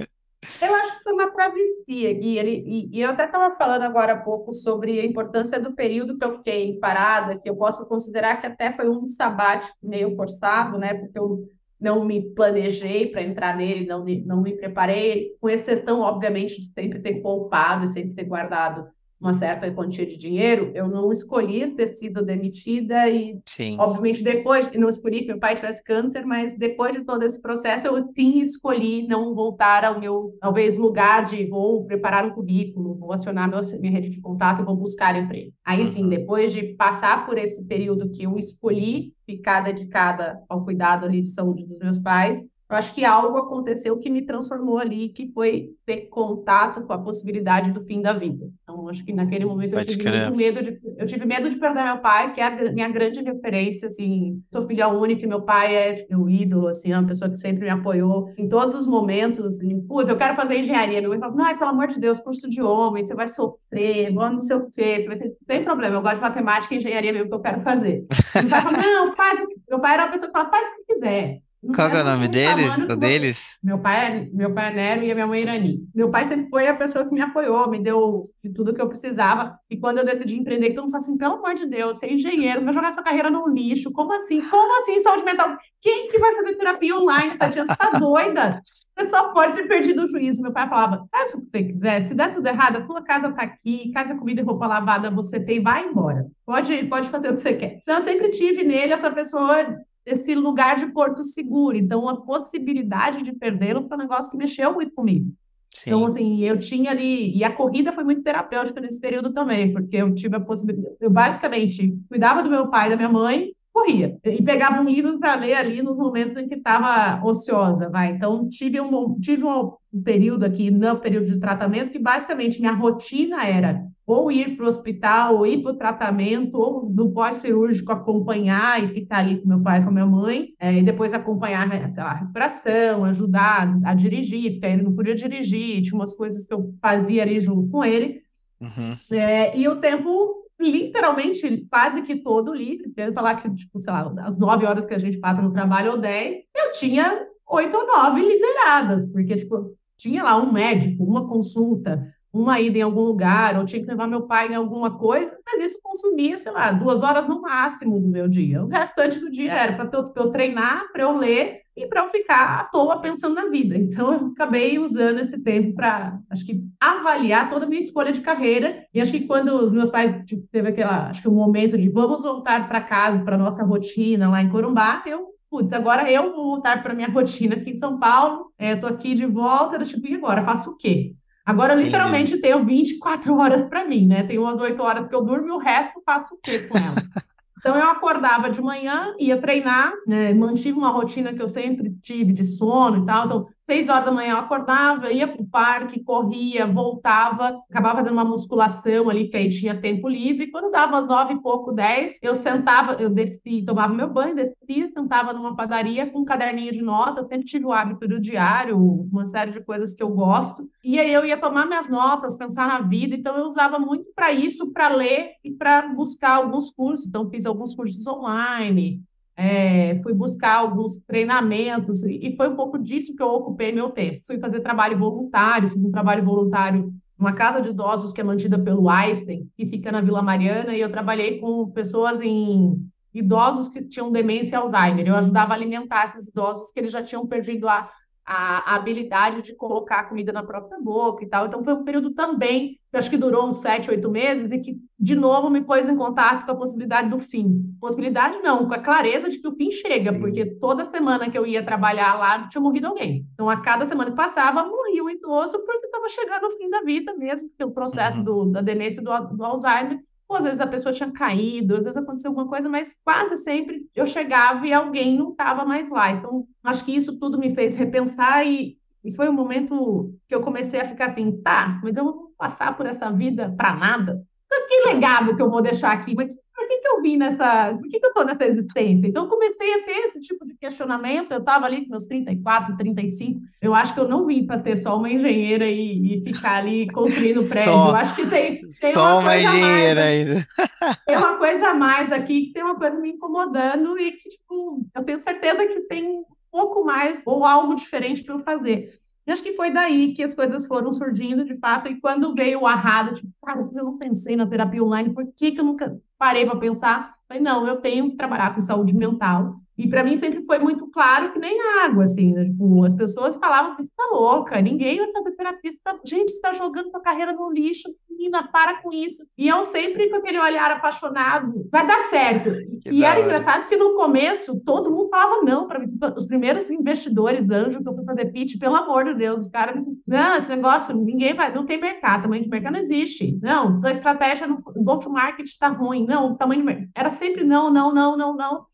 [0.60, 4.18] Eu acho que foi uma travessia, Gui, e, e eu até estava falando agora há
[4.18, 8.48] pouco sobre a importância do período que eu fiquei parada, que eu posso considerar que
[8.48, 11.48] até foi um sabático meio forçado, né, porque eu
[11.82, 17.00] não me planejei para entrar nele, não, não me preparei, com exceção, obviamente, de sempre
[17.00, 18.88] ter poupado e sempre ter guardado
[19.22, 23.78] uma certa quantia de dinheiro, eu não escolhi ter sido demitida e, sim.
[23.80, 27.86] obviamente, depois, não escolhi que meu pai tivesse câncer, mas depois de todo esse processo,
[27.86, 33.14] eu sim escolhi não voltar ao meu, talvez, lugar de vou preparar um currículo, vou
[33.14, 35.54] acionar meu, minha rede de contato e vou buscar emprego.
[35.64, 36.10] Aí, sim, uhum.
[36.10, 41.30] depois de passar por esse período que eu escolhi ficar dedicada ao cuidado ali de
[41.30, 45.72] saúde dos meus pais, eu acho que algo aconteceu que me transformou ali, que foi
[45.86, 48.50] ter contato com a possibilidade do fim da vida.
[48.64, 51.84] Então, acho que naquele momento eu tive muito medo de, eu tive medo de perder
[51.84, 56.08] meu pai, que é a minha grande referência, assim, sou filha única, meu pai é
[56.10, 59.82] meu ídolo, assim, é uma pessoa que sempre me apoiou em todos os momentos, assim,
[59.82, 62.62] putz, eu quero fazer engenharia, meu pai fala, ai, pelo amor de Deus, curso de
[62.62, 66.16] homem, você vai sofrer, não sei o quê, você vai ser, sem problema, eu gosto
[66.16, 68.06] de matemática e engenharia mesmo que eu quero fazer.
[68.34, 70.94] Meu pai fala, não, faz, meu pai era uma pessoa que fala, faz o que
[70.94, 71.42] quiser,
[71.76, 72.76] Qual é o nome deles?
[72.90, 73.60] O deles?
[73.64, 75.88] Meu pai, é, meu pai é Nero e a minha mãe é Irani.
[75.94, 78.90] Meu pai sempre foi a pessoa que me apoiou, me deu de tudo que eu
[78.90, 79.60] precisava.
[79.70, 82.66] E quando eu decidi empreender, todo mundo falou assim: pelo amor de Deus, ser engenheiro,
[82.66, 83.92] vai jogar sua carreira no lixo.
[83.92, 84.42] Como assim?
[84.42, 85.56] Como assim saúde mental?
[85.80, 87.76] Quem que vai fazer terapia online, Tatiana?
[87.76, 88.60] Tá doida?
[88.98, 90.42] Você só pode ter perdido o juízo.
[90.42, 92.08] Meu pai falava: faz o que você quiser.
[92.08, 95.40] Se der tudo errado, a tua casa tá aqui, casa, comida e roupa lavada você
[95.40, 96.26] tem, vai embora.
[96.44, 97.80] Pode, pode fazer o que você quer.
[97.84, 99.64] Então, eu sempre tive nele essa pessoa
[100.06, 101.78] esse lugar de porto seguro.
[101.78, 105.34] Então, a possibilidade de perdê-lo foi um negócio que mexeu muito comigo.
[105.74, 105.90] Sim.
[105.90, 107.36] Então, assim, eu tinha ali.
[107.36, 110.96] E a corrida foi muito terapêutica nesse período também, porque eu tive a possibilidade.
[111.00, 114.18] Eu basicamente cuidava do meu pai e da minha mãe, corria.
[114.26, 118.12] E pegava um livro para ler ali nos momentos em que estava ociosa, vai.
[118.12, 119.72] Então, tive um, tive um
[120.04, 124.70] período aqui, no período de tratamento, que basicamente minha rotina era ou ir para o
[124.70, 129.62] hospital, ou ir para o tratamento, ou do pós-cirúrgico acompanhar e ficar ali com meu
[129.62, 133.06] pai e com a minha mãe, é, e depois acompanhar né, sei lá, a recuperação,
[133.06, 137.40] ajudar a dirigir, porque ele não podia dirigir, tinha umas coisas que eu fazia ali
[137.40, 138.22] junto com ele.
[138.60, 139.18] Uhum.
[139.18, 144.14] É, e o tempo literalmente quase que todo livre, quero falar que, tipo, sei lá,
[144.20, 147.88] as nove horas que a gente passa no trabalho ou dez, eu tinha oito ou
[147.88, 153.58] nove liberadas, porque, tipo, tinha lá um médico, uma consulta, uma ida em algum lugar,
[153.58, 157.04] ou tinha que levar meu pai em alguma coisa, mas isso consumia, sei lá, duas
[157.04, 158.64] horas no máximo do meu dia.
[158.64, 162.10] O restante do dia era para eu, eu treinar, para eu ler e para eu
[162.10, 163.78] ficar à toa pensando na vida.
[163.78, 168.22] Então, eu acabei usando esse tempo para, acho que, avaliar toda a minha escolha de
[168.22, 168.86] carreira.
[168.94, 171.90] E acho que quando os meus pais tipo, teve aquela, acho que um momento de
[171.90, 176.46] vamos voltar para casa, para nossa rotina lá em Corumbá, eu putz, agora eu vou
[176.46, 180.16] voltar para minha rotina aqui em São Paulo, é, aqui de volta, eu, tipo, e
[180.16, 180.46] agora?
[180.46, 181.14] Faço o quê?
[181.46, 184.24] Agora, literalmente, tenho 24 horas para mim, né?
[184.24, 186.96] Tenho umas 8 horas que eu durmo e o resto faço o quê com ela?
[187.62, 190.34] Então, eu acordava de manhã, ia treinar, né?
[190.34, 193.26] mantive uma rotina que eu sempre tive de sono e tal.
[193.28, 198.16] Então, Seis horas da manhã eu acordava, ia para o parque, corria, voltava, acabava dando
[198.16, 200.52] uma musculação ali, que aí tinha tempo livre.
[200.52, 204.92] Quando dava umas nove e pouco, dez, eu sentava, eu desci, tomava meu banho, descia,
[204.92, 209.26] sentava numa padaria com um caderninho de nota, sempre tive o hábito do diário, uma
[209.26, 210.70] série de coisas que eu gosto.
[210.84, 214.34] E aí eu ia tomar minhas notas, pensar na vida, então eu usava muito para
[214.34, 217.08] isso, para ler e para buscar alguns cursos.
[217.08, 219.02] Então, fiz alguns cursos online,
[219.42, 224.22] é, fui buscar alguns treinamentos e foi um pouco disso que eu ocupei meu tempo.
[224.28, 228.60] Fui fazer trabalho voluntário, fiz um trabalho voluntário numa casa de idosos que é mantida
[228.60, 233.84] pelo Einstein, que fica na Vila Mariana, e eu trabalhei com pessoas em idosos que
[233.84, 235.08] tinham demência e Alzheimer.
[235.08, 237.90] Eu ajudava a alimentar esses idosos que eles já tinham perdido a
[238.26, 241.48] a, a, habilidade de colocar a comida na própria boca e tal.
[241.48, 244.78] Então, foi um período também, que acho que durou uns sete, oito meses, e que,
[245.00, 247.76] de novo, me pôs em contato com a possibilidade do fim.
[247.80, 251.46] Possibilidade não, com a clareza de que o fim chega, porque toda semana que eu
[251.46, 253.26] ia trabalhar lá, tinha morrido alguém.
[253.34, 256.82] Então, a cada semana que passava, morria um idoso, porque estava chegando o fim da
[256.82, 258.24] vida mesmo, pelo processo uhum.
[258.24, 260.00] do, da demência do, do Alzheimer
[260.32, 263.86] Pô, às vezes a pessoa tinha caído, às vezes aconteceu alguma coisa, mas quase sempre
[263.94, 266.10] eu chegava e alguém não estava mais lá.
[266.10, 270.40] Então, acho que isso tudo me fez repensar e, e foi um momento que eu
[270.40, 274.26] comecei a ficar assim, tá, mas eu vou passar por essa vida para nada.
[274.70, 276.16] Que legado que eu vou deixar aqui?
[276.16, 276.41] Mas que,
[276.82, 277.74] que eu vim nessa.
[277.80, 279.08] Por que, que eu estou nessa existência?
[279.08, 281.32] Então, eu comecei a ter esse tipo de questionamento.
[281.32, 283.40] Eu estava ali com meus 34, 35.
[283.62, 286.90] Eu acho que eu não vim para ser só uma engenheira e, e ficar ali
[286.92, 287.72] construindo prédio.
[287.72, 290.48] Só, eu acho que tem, tem só uma, uma engenheira mais, ainda.
[291.06, 294.84] Tem uma coisa a mais aqui que tem uma coisa me incomodando e que, tipo,
[294.96, 299.00] eu tenho certeza que tem um pouco mais ou algo diferente para eu fazer.
[299.26, 301.88] E acho que foi daí que as coisas foram surgindo de fato.
[301.88, 305.52] E quando veio o arrado, tipo, cara, eu não pensei na terapia online, por que,
[305.52, 307.16] que eu nunca parei para pensar?
[307.28, 309.61] Falei, não, eu tenho que trabalhar com saúde mental.
[309.82, 312.46] E para mim sempre foi muito claro que nem água, assim, né?
[312.46, 316.00] tipo, as pessoas falavam que você tá louca, ninguém vai fazer terapia, tá...
[316.06, 319.26] gente, você está jogando sua carreira no lixo, menina, para com isso.
[319.36, 322.52] E eu sempre com aquele olhar apaixonado, vai dar certo.
[322.82, 323.26] Que e era hora.
[323.26, 325.84] engraçado que no começo todo mundo falava não para
[326.16, 329.84] os primeiros investidores anjo que eu fui fazer pitch, pelo amor de Deus, os caras,
[330.06, 333.40] não, esse negócio, ninguém vai, não tem mercado, tamanho de mercado não existe.
[333.42, 336.06] Não, sua estratégia no go to market está ruim.
[336.06, 336.90] Não, tamanho de mercado.
[336.96, 338.71] Era sempre não, não, não, não, não.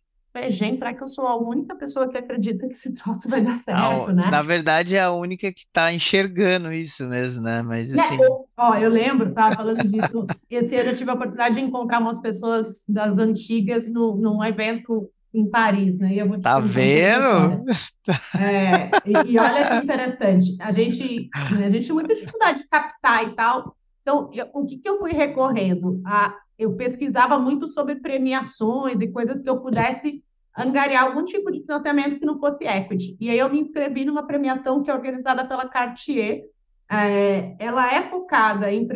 [0.50, 3.60] Gente, será que eu sou a única pessoa que acredita que esse troço vai dar
[3.60, 4.30] certo, né?
[4.30, 7.62] Na verdade, é a única que está enxergando isso mesmo, né?
[7.62, 8.22] Mas né, assim.
[8.22, 10.26] eu, ó, eu lembro, tá falando disso.
[10.50, 15.10] Esse ano eu tive a oportunidade de encontrar umas pessoas das antigas no, num evento
[15.34, 16.16] em Paris, né?
[16.16, 17.66] E tá vendo?
[18.40, 20.56] É, e, e, olha que interessante.
[20.62, 23.76] A gente, a gente tinha muita dificuldade de captar e tal.
[24.02, 26.02] Então, eu, o que, que eu fui recorrendo?
[26.06, 30.24] A, eu pesquisava muito sobre premiações e coisas que eu pudesse
[30.58, 33.16] angariar algum tipo de financiamento que não fosse equity.
[33.20, 36.46] E aí eu me inscrevi numa premiação que é organizada pela Cartier.
[36.90, 38.88] É, ela é focada em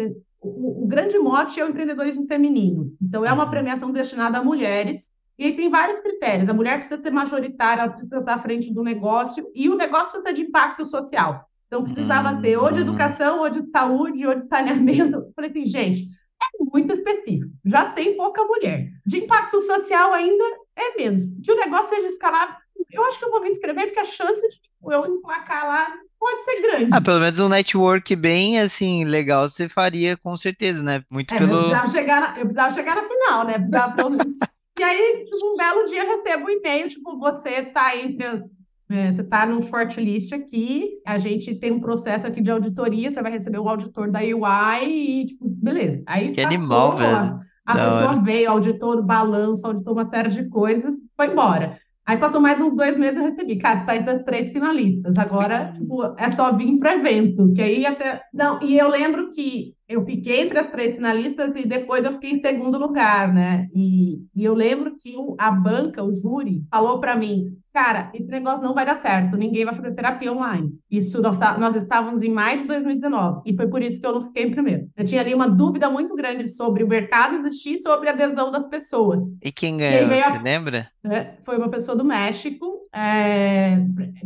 [0.42, 2.92] o, o, grande mote é o empreendedorismo feminino.
[3.00, 3.50] Então é uma uhum.
[3.52, 6.50] premiação destinada a mulheres e aí tem vários critérios.
[6.50, 10.22] A mulher precisa ser majoritária, ela precisa estar à frente do negócio e o negócio
[10.22, 11.46] precisa de impacto social.
[11.68, 12.82] Então precisava ter ou de uhum.
[12.82, 15.16] educação, ou de saúde, ou de saneamento.
[15.18, 16.10] Eu falei assim, gente,
[16.42, 17.52] é muito específico.
[17.64, 18.90] Já tem pouca mulher.
[19.06, 20.44] De impacto social ainda
[20.82, 21.30] é menos.
[21.40, 22.58] De o um negócio seja escalar,
[22.92, 25.94] eu acho que eu vou me inscrever, porque a chance de tipo, eu emplacar lá
[26.20, 26.90] pode ser grande.
[26.94, 31.04] Ah, pelo menos um network bem, assim, legal você faria com certeza, né?
[31.10, 31.52] Muito é, pelo...
[31.52, 33.56] Eu precisava, chegar na, eu precisava chegar na final, né?
[34.80, 38.58] E aí, tipo, um belo dia eu recebo um e-mail, tipo, você tá entre as
[38.92, 43.22] é, você está num shortlist aqui, a gente tem um processo aqui de auditoria, você
[43.22, 46.04] vai receber o auditor da UI e, tipo, beleza.
[46.06, 47.40] Aí que passou, animal, velho.
[47.66, 48.22] A da pessoa hora.
[48.22, 51.80] veio, auditou o balanço, auditou uma série de coisas, foi embora.
[52.06, 55.14] Aí passou mais uns dois meses eu recebi, cara, tá as três finalistas.
[55.18, 58.24] Agora, tipo, é só vir para evento, que aí até.
[58.34, 62.32] Não, e eu lembro que eu fiquei entre as três finalistas e depois eu fiquei
[62.32, 63.68] em segundo lugar, né?
[63.76, 68.28] E, e eu lembro que o, a banca, o júri, falou para mim: cara, esse
[68.28, 70.72] negócio não vai dar certo, ninguém vai fazer terapia online.
[70.90, 74.28] Isso nós, nós estávamos em maio de 2019 e foi por isso que eu não
[74.28, 74.88] fiquei em primeiro.
[74.96, 78.52] Eu tinha ali uma dúvida muito grande sobre o mercado existir e sobre a adesão
[78.52, 79.26] das pessoas.
[79.42, 80.88] E quem ganhou, e você a, lembra?
[81.04, 83.78] É, foi uma pessoa do México, é,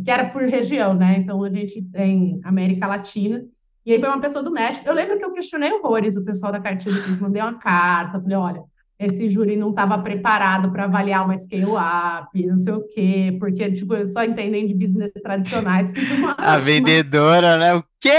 [0.04, 1.16] que era por região, né?
[1.18, 3.42] Então a gente tem América Latina.
[3.86, 4.86] E aí foi uma pessoa do México.
[4.86, 8.36] Eu lembro que eu questionei horrores o pessoal da cartilha, assim, mandei uma carta, falei,
[8.36, 8.62] olha,
[8.98, 13.94] esse júri não estava preparado para avaliar uma scale-up, não sei o quê, porque, tipo,
[13.94, 15.92] eles só entendem de business tradicionais.
[16.18, 17.58] Uma, a vendedora, uma...
[17.58, 17.74] né?
[17.76, 18.10] O quê?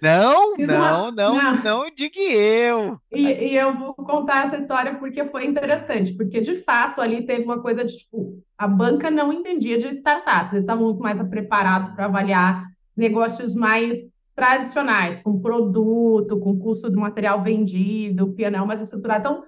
[0.00, 2.98] Não, não, não, não, não diga eu.
[3.12, 7.44] E, e, eu vou contar essa história porque foi interessante, porque, de fato, ali teve
[7.44, 11.90] uma coisa de, tipo, a banca não entendia de startups, eles estavam muito mais preparados
[11.90, 12.64] para avaliar
[12.96, 19.20] negócios mais tradicionais, com produto, com custo do material vendido, PNL mais estruturado.
[19.20, 19.42] Então,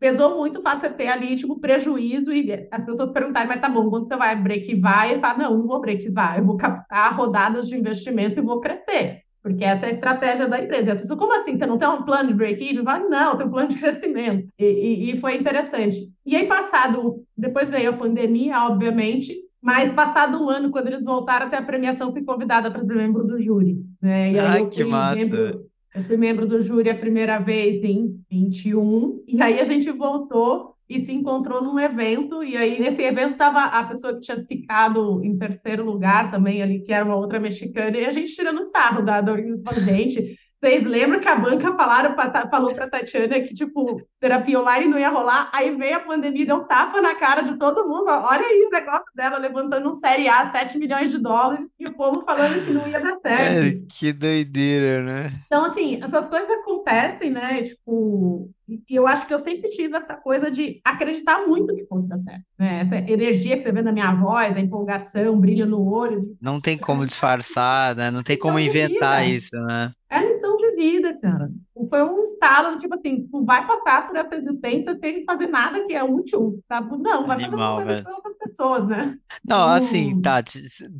[0.00, 4.08] pesou muito para ter ali, tipo, prejuízo e as pessoas perguntarem, mas tá bom, quando
[4.08, 4.72] você vai break?
[4.72, 8.60] E fala, não, não vou break vai, eu vou captar rodadas de investimento e vou
[8.60, 9.20] crescer.
[9.42, 10.92] Porque essa é a estratégia da empresa.
[10.92, 11.58] As pessoas, como assim?
[11.58, 12.82] Você não tem um plano de break-even?
[13.10, 14.48] Não, tem um plano de crescimento.
[14.58, 16.10] E, e, e foi interessante.
[16.24, 21.46] E aí, passado, depois veio a pandemia, obviamente, mas passado um ano, quando eles voltaram
[21.46, 23.78] até a premiação, fui convidada para ser membro do júri.
[24.00, 24.32] Né?
[24.32, 25.16] E Ai, que massa!
[25.16, 29.90] Membro, eu fui membro do júri a primeira vez em 21, e aí a gente
[29.90, 34.44] voltou e se encontrou num evento, e aí nesse evento estava a pessoa que tinha
[34.44, 38.66] ficado em terceiro lugar também ali, que era uma outra mexicana, e a gente tirando
[38.66, 43.52] sarro da, organização, gente, vocês lembram que a banca falaram pra, falou para Tatiana que,
[43.52, 45.50] tipo, terapia online não ia rolar?
[45.52, 48.06] Aí veio a pandemia, deu um tapa na cara de todo mundo.
[48.08, 51.92] Olha aí o negócio dela levantando um Série A, 7 milhões de dólares, e o
[51.92, 53.66] povo falando que não ia dar certo.
[53.66, 55.32] É, que doideira, né?
[55.44, 57.64] Então, assim, essas coisas acontecem, né?
[57.64, 62.08] Tipo, e eu acho que eu sempre tive essa coisa de acreditar muito que fosse
[62.08, 62.44] dar certo.
[62.58, 62.80] Né?
[62.80, 66.34] Essa energia que você vê na minha voz, a empolgação, brilho no olho.
[66.40, 68.10] Não tem como disfarçar, né?
[68.10, 69.92] Não tem como inventar isso, né?
[70.08, 70.18] É
[70.74, 71.50] vida, cara.
[71.88, 75.92] Foi um estado, tipo assim, tu vai passar por essa existência sem fazer nada que
[75.92, 76.80] é útil, tá?
[76.80, 79.18] Não, vai Animal, fazer coisa outras pessoas, né?
[79.44, 80.42] Não, assim, tá.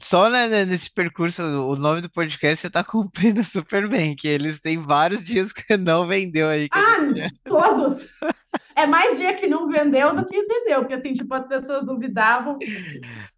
[0.03, 4.61] Só né, nesse percurso, o nome do podcast você tá cumprindo super bem, que eles
[4.61, 6.69] têm vários dias que não vendeu aí.
[6.73, 6.99] Ah,
[7.45, 8.09] todos!
[8.77, 12.59] É mais dia que não vendeu do que vendeu, porque assim, tipo, as pessoas duvidavam.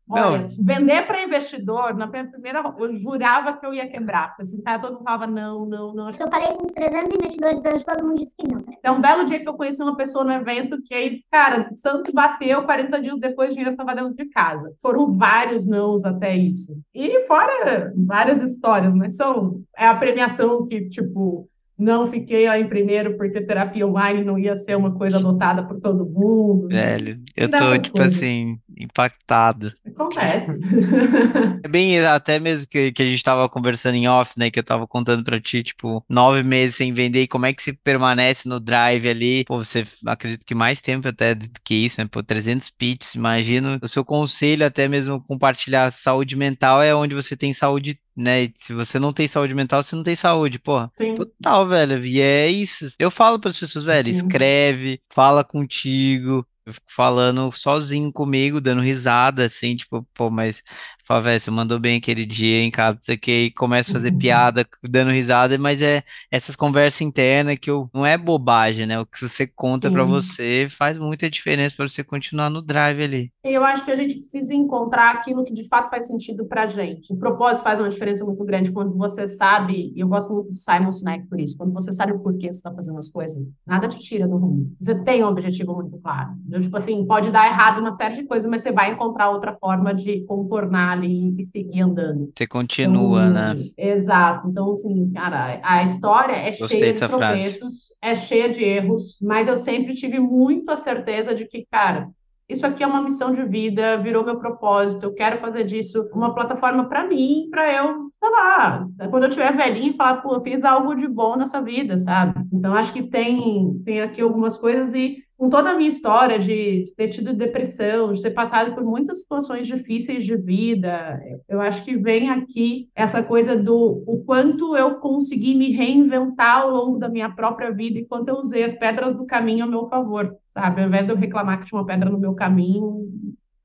[0.08, 0.48] Olha, não.
[0.60, 4.34] vender para investidor, na primeira, eu jurava que eu ia quebrar.
[4.40, 6.08] Assim, cara, todo mundo falava, não, não, não.
[6.08, 8.64] Eu falei com uns 300 investidores antes, todo mundo disse que não.
[8.82, 12.12] É um belo dia que eu conheci uma pessoa no evento que aí, cara, Santos
[12.12, 14.72] bateu, 40 dias depois o dinheiro estava dentro de casa.
[14.80, 16.78] Foram vários nãos até isso.
[16.94, 19.10] E fora várias histórias, né?
[19.12, 24.38] São, é a premiação que, tipo, não fiquei aí em primeiro porque terapia online não
[24.38, 26.68] ia ser uma coisa adotada por todo mundo.
[26.68, 28.14] Velho, eu tô, tipo coisas.
[28.14, 29.72] assim, impactado.
[29.86, 30.52] Acontece.
[31.62, 34.62] É bem, até mesmo que, que a gente tava conversando em off, né, que eu
[34.62, 38.48] tava contando pra ti, tipo, nove meses sem vender, e como é que se permanece
[38.48, 39.44] no drive ali?
[39.44, 43.78] Pô, você, acredito que mais tempo até do que isso, né, pô, 300 pitches, imagino.
[43.82, 48.48] O seu conselho, até mesmo compartilhar saúde mental, é onde você tem saúde né?
[48.54, 50.90] Se você não tem saúde mental, você não tem saúde, porra.
[50.96, 51.14] Sim.
[51.14, 52.04] Total, velho.
[52.04, 52.86] E é isso.
[52.98, 54.20] Eu falo para as pessoas, velho, Sim.
[54.20, 56.46] escreve, fala contigo.
[56.66, 60.62] Eu fico falando sozinho comigo, dando risada, assim, tipo, pô, mas
[61.06, 64.10] Fala, velho, você mandou bem aquele dia, hein, cara, você que e começa a fazer
[64.10, 66.02] piada, dando risada, mas é
[66.32, 68.98] essas conversas internas que eu, não é bobagem, né?
[68.98, 73.32] O que você conta para você faz muita diferença para você continuar no drive ali.
[73.44, 77.12] Eu acho que a gente precisa encontrar aquilo que de fato faz sentido pra gente.
[77.12, 80.56] O propósito faz uma diferença muito grande quando você sabe, e eu gosto muito do
[80.56, 83.86] Simon Sinek por isso, quando você sabe o porquê você está fazendo as coisas, nada
[83.86, 84.74] te tira do rumo.
[84.80, 86.30] Você tem um objetivo muito claro.
[86.48, 89.56] Então, tipo assim, pode dar errado uma série de coisas, mas você vai encontrar outra
[89.56, 92.32] forma de contornar ali e seguir andando.
[92.36, 93.54] Você continua, então, né?
[93.76, 94.48] Exato.
[94.48, 99.48] Então, assim, cara, a história é Gostei cheia de tropeços, é cheia de erros, mas
[99.48, 102.08] eu sempre tive muito a certeza de que, cara,
[102.48, 106.32] isso aqui é uma missão de vida, virou meu propósito, eu quero fazer disso uma
[106.32, 110.62] plataforma para mim, para eu, sei lá, quando eu tiver velhinho, falar, pô, eu fiz
[110.62, 112.40] algo de bom nessa vida, sabe?
[112.52, 116.86] Então, acho que tem, tem aqui algumas coisas e com toda a minha história de
[116.96, 121.96] ter tido depressão, de ter passado por muitas situações difíceis de vida, eu acho que
[121.96, 127.30] vem aqui essa coisa do o quanto eu consegui me reinventar ao longo da minha
[127.30, 130.80] própria vida e quanto eu usei as pedras do caminho a meu favor, sabe?
[130.80, 133.06] Ao invés de eu reclamar que tinha uma pedra no meu caminho,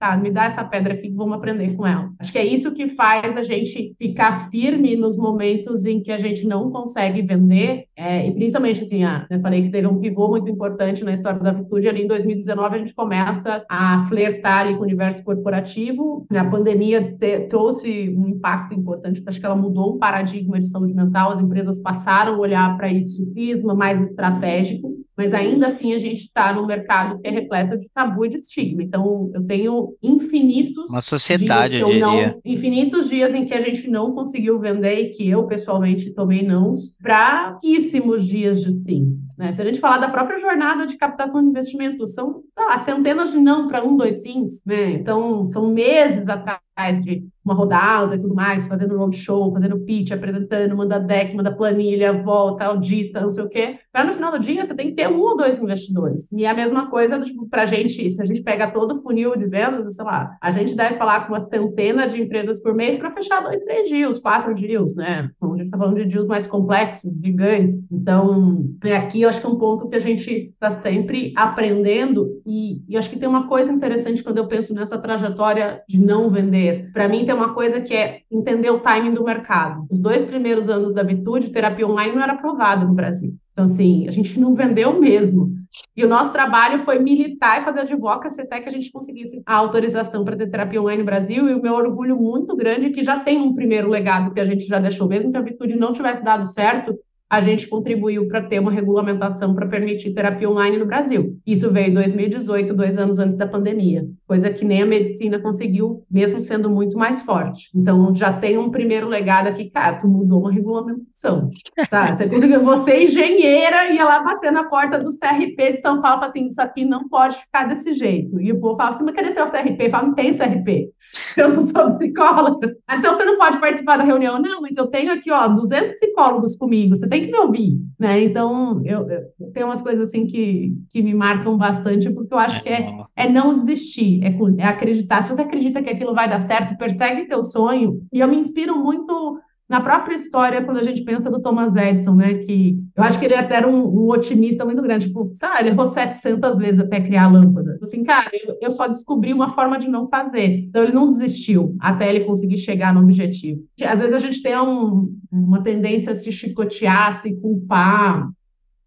[0.01, 2.11] tá, me dá essa pedra aqui, vamos aprender com ela.
[2.19, 6.17] Acho que é isso que faz a gente ficar firme nos momentos em que a
[6.17, 10.27] gente não consegue vender, é, e principalmente assim, ah, eu falei que teve um pivô
[10.27, 14.73] muito importante na história da Vitude, ali em 2019 a gente começa a flertar ali
[14.73, 19.91] com o universo corporativo, a pandemia te, trouxe um impacto importante, acho que ela mudou
[19.91, 25.00] o paradigma de saúde mental, as empresas passaram a olhar para isso, prisma mais estratégico,
[25.15, 28.37] mas ainda assim a gente está num mercado que é repleto de tabu e de
[28.37, 28.81] estigma.
[28.83, 30.89] Então, eu tenho infinitos.
[30.89, 32.27] Uma sociedade, eu, eu diria.
[32.27, 36.41] Não, infinitos dias em que a gente não conseguiu vender e que eu, pessoalmente, tomei
[36.41, 39.19] não, para pouquíssimos dias de sim.
[39.41, 39.55] Né?
[39.55, 43.39] Se a gente falar da própria jornada de captação de investimento, são lá, centenas de
[43.39, 44.63] não para um, dois sims.
[44.63, 44.91] Né?
[44.91, 50.77] Então, são meses atrás de uma rodada e tudo mais, fazendo roadshow, fazendo pitch, apresentando,
[50.77, 53.79] manda deck, manda planilha, volta, audita, não sei o quê.
[53.91, 56.31] Para no final do dia você tem que ter um ou dois investidores.
[56.31, 59.01] E é a mesma coisa, tipo, para a gente, se a gente pega todo o
[59.01, 62.75] funil de vendas, sei lá, a gente deve falar com uma centena de empresas por
[62.75, 65.29] mês para fechar dois, três deals, quatro deals, né?
[65.41, 67.87] A gente está falando de deals mais complexos, gigantes.
[67.91, 72.41] Então, é aqui eu acho que é um ponto que a gente está sempre aprendendo
[72.45, 76.29] e, e acho que tem uma coisa interessante quando eu penso nessa trajetória de não
[76.29, 76.91] vender.
[76.93, 79.85] Para mim, tem uma coisa que é entender o timing do mercado.
[79.89, 83.33] Os dois primeiros anos da Bitude, terapia online não era aprovada no Brasil.
[83.53, 85.51] Então, assim, a gente não vendeu mesmo.
[85.95, 89.55] E o nosso trabalho foi militar e fazer advocacy até que a gente conseguisse a
[89.55, 91.49] autorização para ter terapia online no Brasil.
[91.49, 94.45] E o meu orgulho muito grande é que já tem um primeiro legado que a
[94.45, 96.97] gente já deixou, mesmo que a Bitude não tivesse dado certo,
[97.31, 101.39] a gente contribuiu para ter uma regulamentação para permitir terapia online no Brasil.
[101.47, 106.05] Isso veio em 2018, dois anos antes da pandemia, coisa que nem a medicina conseguiu,
[106.09, 107.69] mesmo sendo muito mais forte.
[107.75, 111.49] Então, já tem um primeiro legado aqui, cara, tu mudou uma regulamentação.
[111.89, 112.15] Tá?
[112.15, 116.23] Você conseguiu, você é engenheira, ia lá bater na porta do CRP de São Paulo,
[116.23, 118.39] assim, isso aqui não pode ficar desse jeito.
[118.39, 119.89] E o povo fala assim, mas cadê seu CRP?
[119.89, 120.93] Fala, não tem CRP.
[121.35, 122.75] eu não sou psicóloga.
[122.89, 124.41] Então você não pode participar da reunião.
[124.41, 128.21] Não, mas eu tenho aqui, ó, 200 psicólogos comigo, você tem que me ouvir, né?
[128.21, 132.63] Então, eu, eu tenho umas coisas assim que, que me marcam bastante, porque eu acho
[132.63, 135.23] que é, é não desistir, é, é acreditar.
[135.23, 138.01] Se você acredita que aquilo vai dar certo, persegue teu sonho.
[138.11, 139.39] E eu me inspiro muito
[139.71, 143.23] na própria história, quando a gente pensa do Thomas Edison, né, que eu acho que
[143.23, 146.99] ele até era um, um otimista muito grande, tipo, sabe, ele errou 700 vezes até
[146.99, 147.71] criar a lâmpada.
[147.71, 150.65] Tipo assim, cara, eu, eu, só descobri uma forma de não fazer.
[150.67, 153.61] Então, ele não desistiu até ele conseguir chegar no objetivo.
[153.81, 158.29] Às vezes a gente tem um, uma tendência a se chicotear, a se culpar,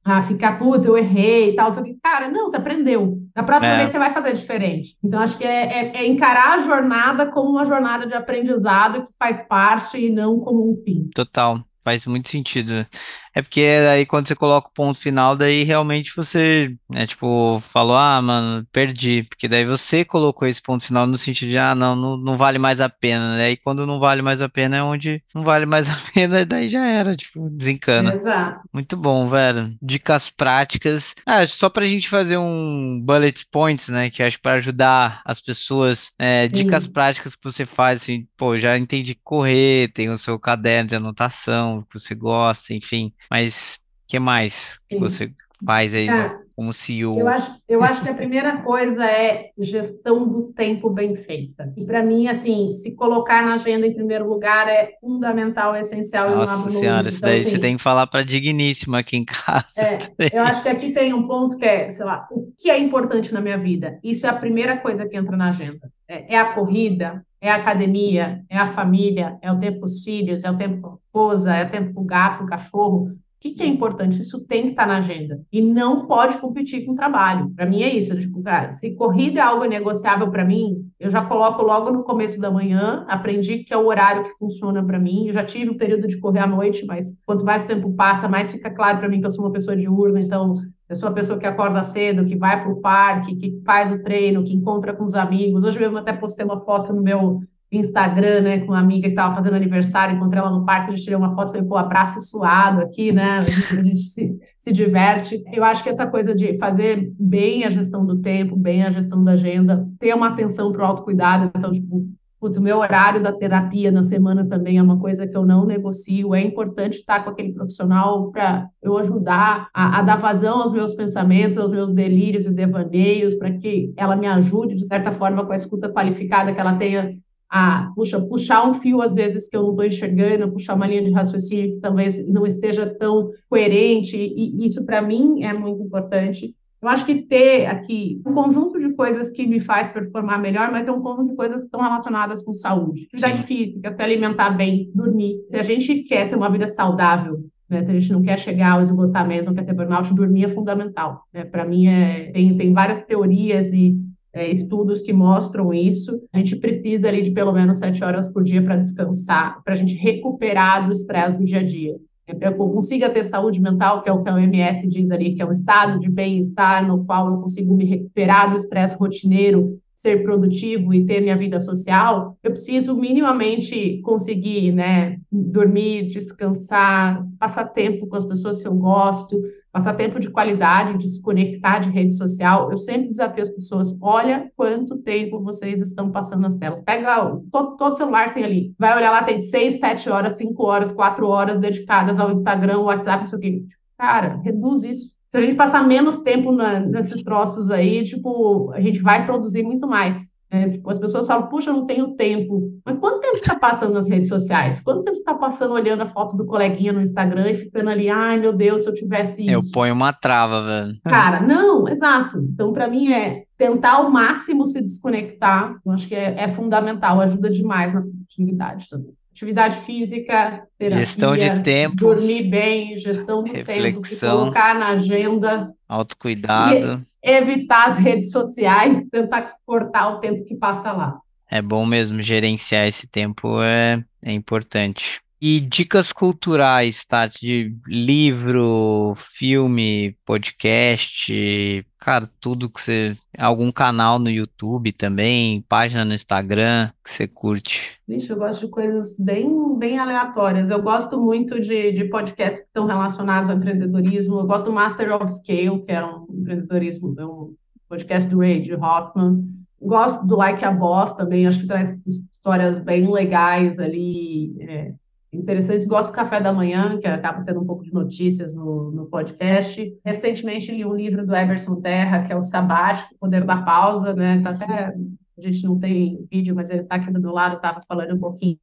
[0.05, 1.73] a ficar, putz, eu errei e tal.
[1.73, 3.19] Só que, cara, não, você aprendeu.
[3.35, 3.77] Da próxima é.
[3.79, 4.97] vez você vai fazer diferente.
[5.03, 9.09] Então, acho que é, é, é, encarar a jornada como uma jornada de aprendizado que
[9.19, 11.09] faz parte e não como um fim.
[11.15, 11.65] Total.
[11.83, 12.87] Faz muito sentido.
[13.35, 17.97] É porque aí quando você coloca o ponto final, daí realmente você, né, tipo, falou,
[17.97, 19.25] ah, mano, perdi.
[19.25, 22.59] Porque daí você colocou esse ponto final no sentido de, ah, não, não, não vale
[22.59, 23.51] mais a pena, né?
[23.51, 26.69] E quando não vale mais a pena é onde não vale mais a pena, daí
[26.69, 28.15] já era, tipo, desencana.
[28.15, 28.69] Exato.
[28.73, 29.75] Muito bom, velho.
[29.83, 31.15] Dicas práticas.
[31.27, 36.13] Ah, só pra gente fazer um bullet points, né, que acho para ajudar as pessoas,
[36.19, 40.89] é, dicas práticas que você faz, assim, pô, já entendi correr, tem o seu caderno
[40.91, 43.13] de anotação, que você gosta, enfim.
[43.31, 45.31] Mas o que mais você
[45.65, 47.19] faz aí Cara, como CEO?
[47.19, 51.73] Eu acho, eu acho que a primeira coisa é gestão do tempo bem feita.
[51.77, 56.31] E para mim, assim, se colocar na agenda em primeiro lugar é fundamental, é essencial.
[56.31, 59.81] Nossa senhora, isso então, daí assim, você tem que falar para digníssima aqui em casa.
[59.81, 59.99] É,
[60.37, 63.33] eu acho que aqui tem um ponto que é, sei lá, o que é importante
[63.33, 63.99] na minha vida?
[64.03, 65.91] Isso é a primeira coisa que entra na agenda.
[66.09, 70.03] É, é a corrida, é a academia, é a família, é o tempo com os
[70.03, 72.49] filhos, é o tempo com a esposa, é o tempo com o gato, com o
[72.49, 74.23] cachorro que, que é importante?
[74.23, 75.43] Isso tem que estar na agenda.
[75.53, 77.51] E não pode competir com o trabalho.
[77.55, 78.19] Para mim é isso.
[78.19, 82.41] Tipo, cara, se corrida é algo negociável para mim, eu já coloco logo no começo
[82.41, 85.27] da manhã, aprendi que é o horário que funciona para mim.
[85.27, 88.27] Eu já tive o um período de correr à noite, mas quanto mais tempo passa,
[88.27, 90.55] mais fica claro para mim que eu sou uma pessoa diurna, então
[90.89, 94.03] eu sou uma pessoa que acorda cedo, que vai para o parque, que faz o
[94.03, 95.65] treino, que encontra com os amigos.
[95.65, 97.41] Hoje mesmo até postei uma foto no meu
[97.73, 101.05] Instagram, né, com uma amiga que estava fazendo aniversário, encontrei ela no parque, a gente
[101.05, 104.73] tirou uma foto, falei, pô, abraço suado aqui, né, a gente, a gente se, se
[104.73, 105.43] diverte.
[105.53, 109.25] Eu acho que essa coisa de fazer bem a gestão do tempo, bem a gestão
[109.25, 112.07] da agenda, ter uma atenção para o autocuidado, então, tipo,
[112.45, 115.65] putz, o meu horário da terapia na semana também é uma coisa que eu não
[115.65, 120.71] negocio, é importante estar com aquele profissional para eu ajudar a, a dar vazão aos
[120.75, 125.47] meus pensamentos, aos meus delírios e devaneios, para que ela me ajude, de certa forma,
[125.47, 127.17] com a escuta qualificada que ela tenha
[127.49, 131.03] a puxa, puxar um fio às vezes que eu não estou enxergando, puxar uma linha
[131.03, 136.55] de raciocínio que talvez não esteja tão coerente, e isso para mim é muito importante.
[136.85, 140.85] Eu acho que ter aqui um conjunto de coisas que me faz performar melhor, mas
[140.85, 143.09] ter um conjunto de coisas que estão relacionadas com saúde.
[143.15, 145.37] Atividade física, até alimentar bem, dormir.
[145.49, 148.73] Se a gente quer ter uma vida saudável, né, se a gente não quer chegar
[148.73, 151.23] ao esgotamento, não quer ter burnout, dormir é fundamental.
[151.33, 151.43] Né?
[151.47, 153.99] Para mim, é, tem, tem várias teorias e
[154.35, 156.21] é, estudos que mostram isso.
[156.35, 159.77] A gente precisa ali de pelo menos sete horas por dia para descansar, para a
[159.77, 161.97] gente recuperar do estresse do dia a dia.
[162.27, 165.47] Eu consiga ter saúde mental, que é o que a OMS diz ali, que é
[165.47, 170.93] um estado de bem-estar no qual eu consigo me recuperar do estresse rotineiro, ser produtivo
[170.93, 178.17] e ter minha vida social, eu preciso minimamente conseguir, né, dormir, descansar, passar tempo com
[178.17, 179.41] as pessoas que eu gosto,
[179.75, 182.71] passar tempo de qualidade, desconectar de rede social.
[182.71, 186.81] Eu sempre desafio as pessoas: olha quanto tempo vocês estão passando nas telas.
[186.81, 188.75] Pega todo, todo celular tem ali.
[188.79, 193.23] Vai olhar lá, tem seis, sete horas, cinco horas, quatro horas dedicadas ao Instagram, WhatsApp,
[193.23, 193.63] não sei o quê.
[193.99, 195.13] Cara, reduz isso.
[195.33, 199.65] Se a gente passar menos tempo na, nesses troços aí, tipo, a gente vai produzir
[199.65, 200.34] muito mais.
[200.51, 202.71] É, tipo, as pessoas falam, puxa, eu não tenho tempo.
[202.85, 204.81] Mas quanto tempo você está passando nas redes sociais?
[204.81, 208.09] Quanto tempo você está passando olhando a foto do coleguinha no Instagram e ficando ali,
[208.09, 209.51] ai meu Deus, se eu tivesse isso.
[209.51, 210.97] Eu ponho uma trava, velho.
[211.03, 212.39] Cara, não, exato.
[212.39, 215.77] Então, para mim, é tentar ao máximo se desconectar.
[215.85, 221.37] Eu acho que é, é fundamental, ajuda demais na produtividade também atividade física, terapia, gestão
[221.37, 227.97] de tempo, dormir bem, gestão do reflexão, tempo, se colocar na agenda, autocuidado, evitar as
[227.97, 231.19] redes sociais, tentar cortar o tempo que passa lá.
[231.51, 235.21] É bom mesmo gerenciar esse tempo, é, é importante.
[235.47, 237.27] E dicas culturais, tá?
[237.27, 243.15] De livro, filme, podcast, cara, tudo que você.
[243.37, 247.93] Algum canal no YouTube também, página no Instagram que você curte.
[248.09, 250.71] Vixe, eu gosto de coisas bem, bem aleatórias.
[250.71, 254.41] Eu gosto muito de, de podcasts que estão relacionados ao empreendedorismo.
[254.41, 257.55] Eu gosto do Master of Scale, que é um empreendedorismo, é um
[257.87, 259.47] podcast do Ray de Hoffman.
[259.79, 264.57] Gosto do Like a Boss também, acho que traz histórias bem legais ali.
[264.63, 264.95] É
[265.35, 265.87] interessantes.
[265.87, 269.93] Gosto do café da manhã, que acaba tendo um pouco de notícias no, no podcast.
[270.05, 274.41] Recentemente li um livro do Emerson Terra, que é o Sabático, Poder da Pausa, né?
[274.43, 274.95] Tá até,
[275.39, 278.21] a gente não tem vídeo, mas ele está aqui do meu lado, estava falando um
[278.21, 278.59] pouquinho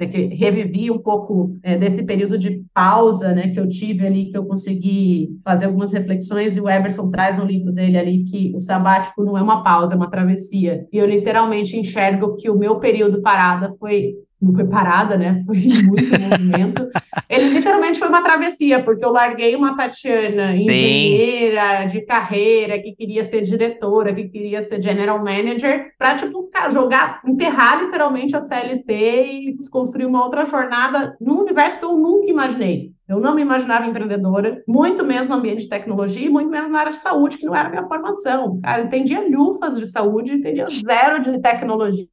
[0.00, 4.30] né, que revivi um pouco é, desse período de pausa, né, que eu tive ali,
[4.30, 8.52] que eu consegui fazer algumas reflexões, e o Emerson traz no livro dele ali que
[8.56, 10.86] o sabático não é uma pausa, é uma travessia.
[10.90, 15.42] E eu literalmente enxergo que o meu período parada foi não foi parada, né?
[15.44, 16.88] Foi muito movimento.
[17.28, 23.24] Ele literalmente foi uma travessia, porque eu larguei uma Tatiana engenheira de carreira, que queria
[23.24, 29.56] ser diretora, que queria ser general manager, para tipo jogar, enterrar literalmente a CLT e
[29.70, 32.92] construir uma outra jornada num universo que eu nunca imaginei.
[33.10, 36.78] Eu não me imaginava empreendedora, muito menos no ambiente de tecnologia e muito menos na
[36.78, 38.60] área de saúde, que não era minha formação.
[38.60, 42.06] Cara, entendia lufas de saúde, entendia zero de tecnologia.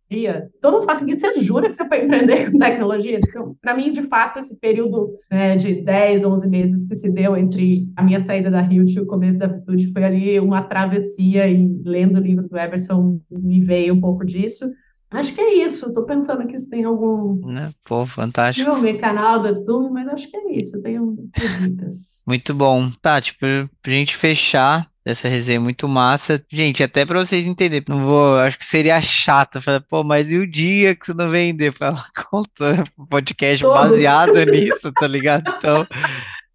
[0.58, 1.20] Então, não faz sentido.
[1.20, 3.20] Você jura que você foi empreender com tecnologia?
[3.20, 7.38] Então, para mim, de fato, esse período né, de 10, 11 meses que se deu
[7.38, 11.48] entre a minha saída da Rio e o começo da Virtude foi ali uma travessia
[11.48, 14.66] e lendo o livro do Everson me veio um pouco disso.
[15.10, 15.88] Acho que é isso.
[15.88, 17.72] Estou pensando aqui se tem algum Né?
[17.86, 18.70] Pô, fantástico.
[18.70, 20.82] filme, canal do YouTube, mas acho que é isso.
[20.82, 22.24] Tenho dicas.
[22.28, 22.92] Muito bom.
[23.02, 23.46] Tá, tipo,
[23.82, 26.44] pra gente fechar essa resenha muito massa.
[26.52, 29.62] Gente, até pra vocês entenderem, não vou, acho que seria chato.
[29.62, 31.72] Falar, pô, mas e o dia que você não vender?
[31.74, 33.82] Fala, conta podcast Todos.
[33.82, 35.54] baseado nisso, tá ligado?
[35.58, 35.88] Então,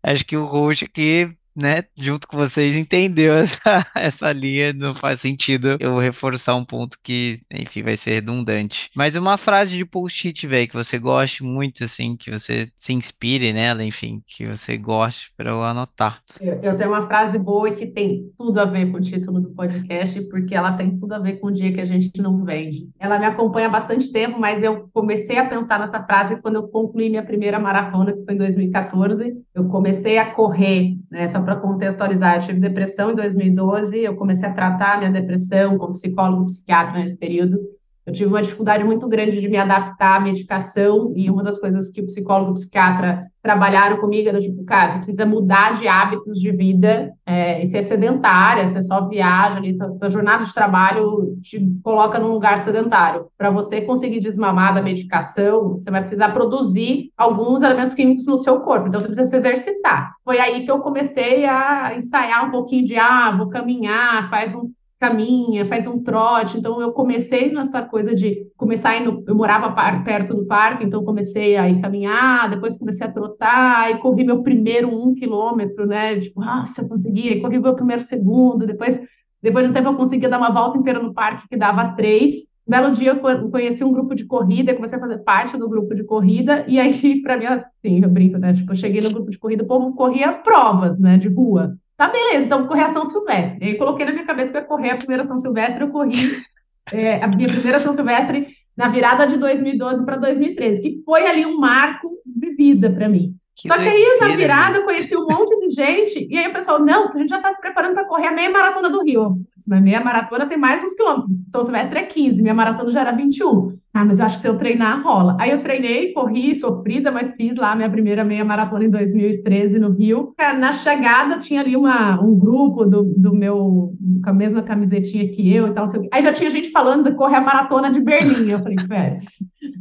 [0.03, 5.20] acho que o host aqui né, junto com vocês, entendeu essa, essa linha, não faz
[5.20, 8.90] sentido eu reforçar um ponto que, enfim, vai ser redundante.
[8.96, 13.53] Mas uma frase de post-it, velho, que você goste muito, assim, que você se inspire
[13.53, 16.22] nela, enfim, que você goste para eu anotar.
[16.40, 19.50] Eu, eu, tenho uma frase boa que tem tudo a ver com o título do
[19.50, 22.88] podcast, porque ela tem tudo a ver com o dia que a gente não vende.
[22.98, 26.68] Ela me acompanha há bastante tempo, mas eu comecei a pensar nessa frase quando eu
[26.68, 29.36] concluí minha primeira maratona, que foi em 2014.
[29.55, 34.49] Eu comecei a correr, né, só para contextualizar, eu tive depressão em 2012, eu comecei
[34.49, 37.59] a tratar minha depressão com psicólogo, psiquiatra nesse período.
[38.05, 41.88] Eu tive uma dificuldade muito grande de me adaptar à medicação, e uma das coisas
[41.88, 45.86] que o psicólogo e o psiquiatra trabalharam comigo era tipo, cara, você precisa mudar de
[45.86, 51.36] hábitos de vida, é, e ser sedentária, você só viaja ali, tua jornada de trabalho
[51.42, 53.26] te coloca num lugar sedentário.
[53.36, 58.61] Para você conseguir desmamar da medicação, você vai precisar produzir alguns elementos químicos no seu
[58.61, 60.12] corpo, então você precisa se exercitar.
[60.24, 64.70] Foi aí que eu comecei a ensaiar um pouquinho de, ah, vou caminhar, faz um
[65.03, 66.57] caminha, faz um trote.
[66.57, 69.72] Então, eu comecei nessa coisa de começar no, Eu morava
[70.05, 74.88] perto do parque, então comecei a caminhar, depois comecei a trotar, e corri meu primeiro
[74.88, 76.20] um quilômetro, né?
[76.20, 77.30] Tipo, nossa, eu consegui.
[77.30, 79.00] Aí corri meu primeiro segundo, depois,
[79.42, 82.36] depois de um tempo eu conseguia dar uma volta inteira no parque, que dava três.
[82.64, 85.96] Um belo dia eu conheci um grupo de corrida, comecei a fazer parte do grupo
[85.96, 88.53] de corrida, e aí, para mim, assim, eu brinco, né?
[88.53, 91.76] Tipo, eu cheguei no grupo de corrida, o povo corria provas, né, de rua.
[91.97, 93.64] Tá, beleza, então vou correr a São Silvestre.
[93.64, 96.12] Aí coloquei na minha cabeça que eu ia correr a primeira São Silvestre, eu corri
[96.93, 101.45] é, a minha primeira São Silvestre na virada de 2012 para 2013, que foi ali
[101.45, 103.36] um marco de vida para mim.
[103.55, 106.53] Que Só que aí na virada eu conheci um monte de gente, e aí o
[106.55, 109.42] pessoal, não, a gente já está se preparando para correr a meia maratona do Rio.
[109.66, 111.30] Mas meia maratona tem mais uns quilômetros.
[111.48, 113.78] São Silvestre é 15, minha maratona já era 21.
[113.94, 115.36] Ah, mas eu acho que se eu treinar, rola.
[115.38, 119.90] Aí eu treinei, corri, sofrida, mas fiz lá minha primeira meia maratona em 2013 no
[119.90, 120.34] Rio.
[120.59, 123.92] Na chegada tinha ali uma, um grupo do, do meu,
[124.24, 125.88] com a mesma camisetinha que eu e tal.
[126.11, 128.48] Aí já tinha gente falando de correr a maratona de Berlim.
[128.48, 129.18] Eu falei, velho,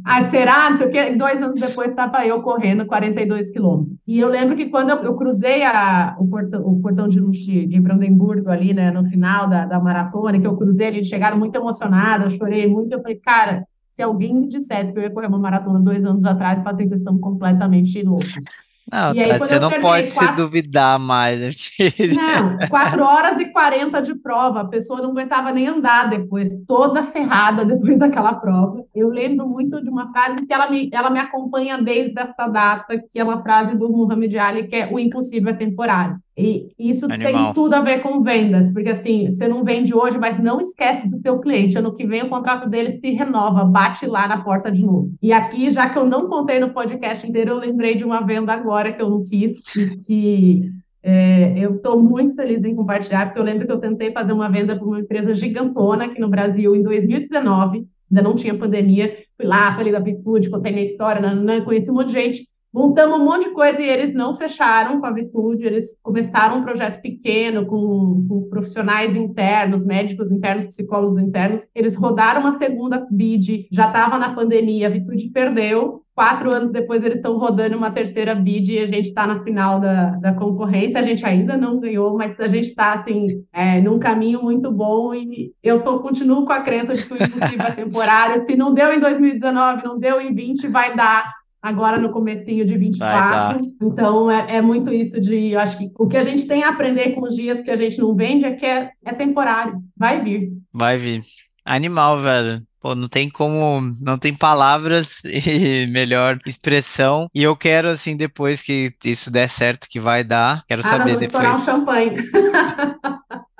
[0.04, 0.70] ah, será?
[0.70, 1.14] Não sei o quê.
[1.14, 4.06] Dois anos depois estava eu correndo 42 quilômetros.
[4.08, 7.66] E eu lembro que quando eu, eu cruzei a, o, portão, o portão de, de,
[7.66, 11.54] de Brandemburgo ali, né, no final da, da maratona, que eu cruzei, eles chegaram muito
[11.54, 12.92] emocionados, eu chorei muito.
[12.92, 16.24] Eu falei, cara, se alguém me dissesse que eu ia correr uma maratona dois anos
[16.24, 18.44] atrás, falei que estão completamente loucos.
[18.92, 20.12] Não, aí, você não pode quatro...
[20.12, 21.70] se duvidar mais.
[22.14, 27.02] Não, 4 horas e 40 de prova, a pessoa não aguentava nem andar depois, toda
[27.04, 28.84] ferrada depois daquela prova.
[28.94, 32.98] Eu lembro muito de uma frase que ela me, ela me acompanha desde essa data,
[32.98, 36.18] que é uma frase do Muhammad Ali, que é o impossível é temporário.
[36.36, 37.32] E isso Animal.
[37.32, 41.06] tem tudo a ver com vendas, porque assim, você não vende hoje, mas não esquece
[41.06, 41.76] do teu cliente.
[41.76, 45.12] Ano que vem o contrato dele se renova, bate lá na porta de novo.
[45.20, 48.52] E aqui, já que eu não contei no podcast inteiro, eu lembrei de uma venda
[48.52, 50.70] agora que eu não fiz, e que
[51.02, 54.48] é, eu estou muito feliz em compartilhar, porque eu lembro que eu tentei fazer uma
[54.48, 59.18] venda para uma empresa gigantona aqui no Brasil em 2019, ainda não tinha pandemia.
[59.36, 62.51] Fui lá, falei da Bitfood, contei minha história, nananã, conheci um monte de gente.
[62.72, 66.62] Montamos um monte de coisa e eles não fecharam com a Vitude, eles começaram um
[66.62, 71.66] projeto pequeno com, com, profissionais internos, médicos internos, psicólogos internos.
[71.74, 76.00] Eles rodaram uma segunda bid, já estava na pandemia, a Vitude perdeu.
[76.14, 79.78] Quatro anos depois eles estão rodando uma terceira bid e a gente está na final
[79.78, 80.98] da, da concorrência.
[80.98, 85.14] A gente ainda não ganhou, mas a gente está assim, é, num caminho muito bom
[85.14, 88.44] e eu tô, continuo com a crença de que o impossível é temporário.
[88.48, 92.76] Se não deu em 2019, não deu em 20, vai dar agora no comecinho de
[92.76, 93.62] 24.
[93.80, 96.70] Então, é, é, muito isso de, eu acho que o que a gente tem a
[96.70, 100.22] aprender com os dias que a gente não vende é que é, é temporário, vai
[100.22, 100.52] vir.
[100.72, 101.22] Vai vir.
[101.64, 102.62] Animal, velho.
[102.80, 107.28] Pô, não tem como, não tem palavras e melhor expressão.
[107.32, 111.16] E eu quero, assim, depois que isso der certo, que vai dar, quero ah, saber
[111.16, 111.48] depois.
[111.48, 112.16] um champanhe.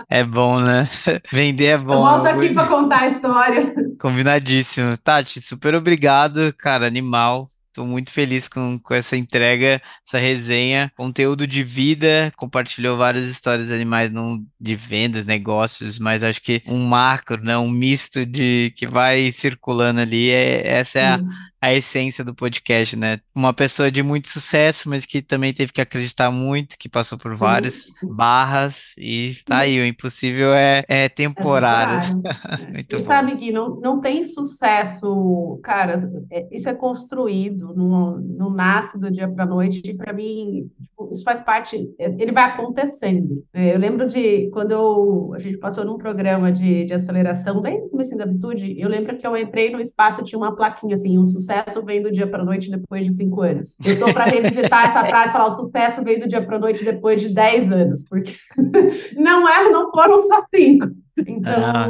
[0.08, 0.88] É bom, né?
[1.32, 1.94] Vender é bom.
[1.94, 3.74] Eu volto aqui para contar a história.
[4.00, 4.98] Combinadíssimo.
[4.98, 7.46] Tati, super obrigado, cara, animal.
[7.72, 13.68] Estou muito feliz com, com essa entrega, essa resenha, conteúdo de vida, compartilhou várias histórias
[13.68, 18.74] de animais, não de vendas, negócios, mas acho que um macro, né, um misto de
[18.76, 21.20] que vai circulando ali, é, essa é a,
[21.62, 23.20] a essência do podcast, né?
[23.32, 27.36] Uma pessoa de muito sucesso, mas que também teve que acreditar muito, que passou por
[27.36, 32.20] várias barras e tá aí, o impossível é, é temporário.
[32.24, 35.94] É muito e sabe que não, não tem sucesso, cara,
[36.32, 41.10] é, isso é construído, não, não nasce do dia para noite, e para mim, tipo,
[41.12, 43.44] isso faz parte, é, ele vai acontecendo.
[43.54, 47.88] Eu lembro de quando eu, a gente passou num programa de, de aceleração, bem no
[47.88, 51.24] começo da habitude, eu lembro que eu entrei no espaço, tinha uma plaquinha assim, um
[51.24, 53.76] sucesso sucesso vem do dia para noite depois de cinco anos.
[53.84, 56.84] Eu estou para revisitar essa frase e falar: o sucesso vem do dia para noite
[56.84, 58.34] depois de dez anos, porque
[59.16, 60.86] não é, não foram só cinco.
[61.18, 61.52] Então.
[61.52, 61.86] Ah,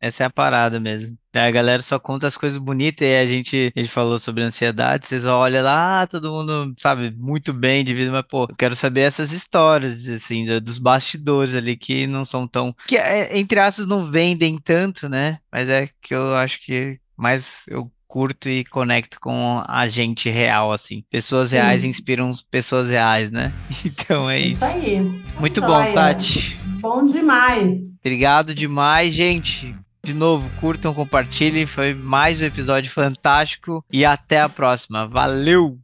[0.00, 1.16] essa é a parada mesmo.
[1.32, 5.06] A galera só conta as coisas bonitas e a gente, a gente falou sobre ansiedade.
[5.06, 8.74] Vocês olham lá, ah, todo mundo sabe muito bem de vida, mas pô, eu quero
[8.74, 12.74] saber essas histórias, assim, dos bastidores ali que não são tão.
[12.88, 15.38] que, é, entre aspas, não vendem tanto, né?
[15.52, 20.72] Mas é que eu acho que mais eu curto e conecto com a gente real,
[20.72, 21.02] assim.
[21.10, 21.88] Pessoas reais Sim.
[21.88, 23.52] inspiram pessoas reais, né?
[23.84, 24.64] Então é isso.
[24.64, 25.00] Isso aí.
[25.38, 26.58] Muito bom, Tati.
[26.80, 27.80] Bom demais.
[28.00, 29.74] Obrigado demais, gente.
[30.04, 31.66] De novo, curtam, compartilhem.
[31.66, 33.84] Foi mais um episódio fantástico.
[33.92, 35.06] E até a próxima.
[35.06, 35.78] Valeu!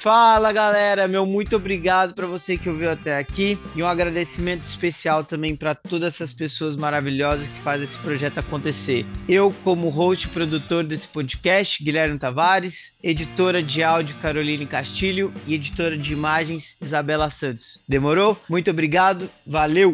[0.00, 5.22] Fala galera, meu muito obrigado para você que ouviu até aqui e um agradecimento especial
[5.22, 9.04] também para todas essas pessoas maravilhosas que fazem esse projeto acontecer.
[9.28, 15.52] Eu, como host e produtor desse podcast, Guilherme Tavares, editora de áudio Caroline Castilho e
[15.52, 17.78] editora de imagens Isabela Santos.
[17.86, 18.40] Demorou?
[18.48, 19.92] Muito obrigado, valeu!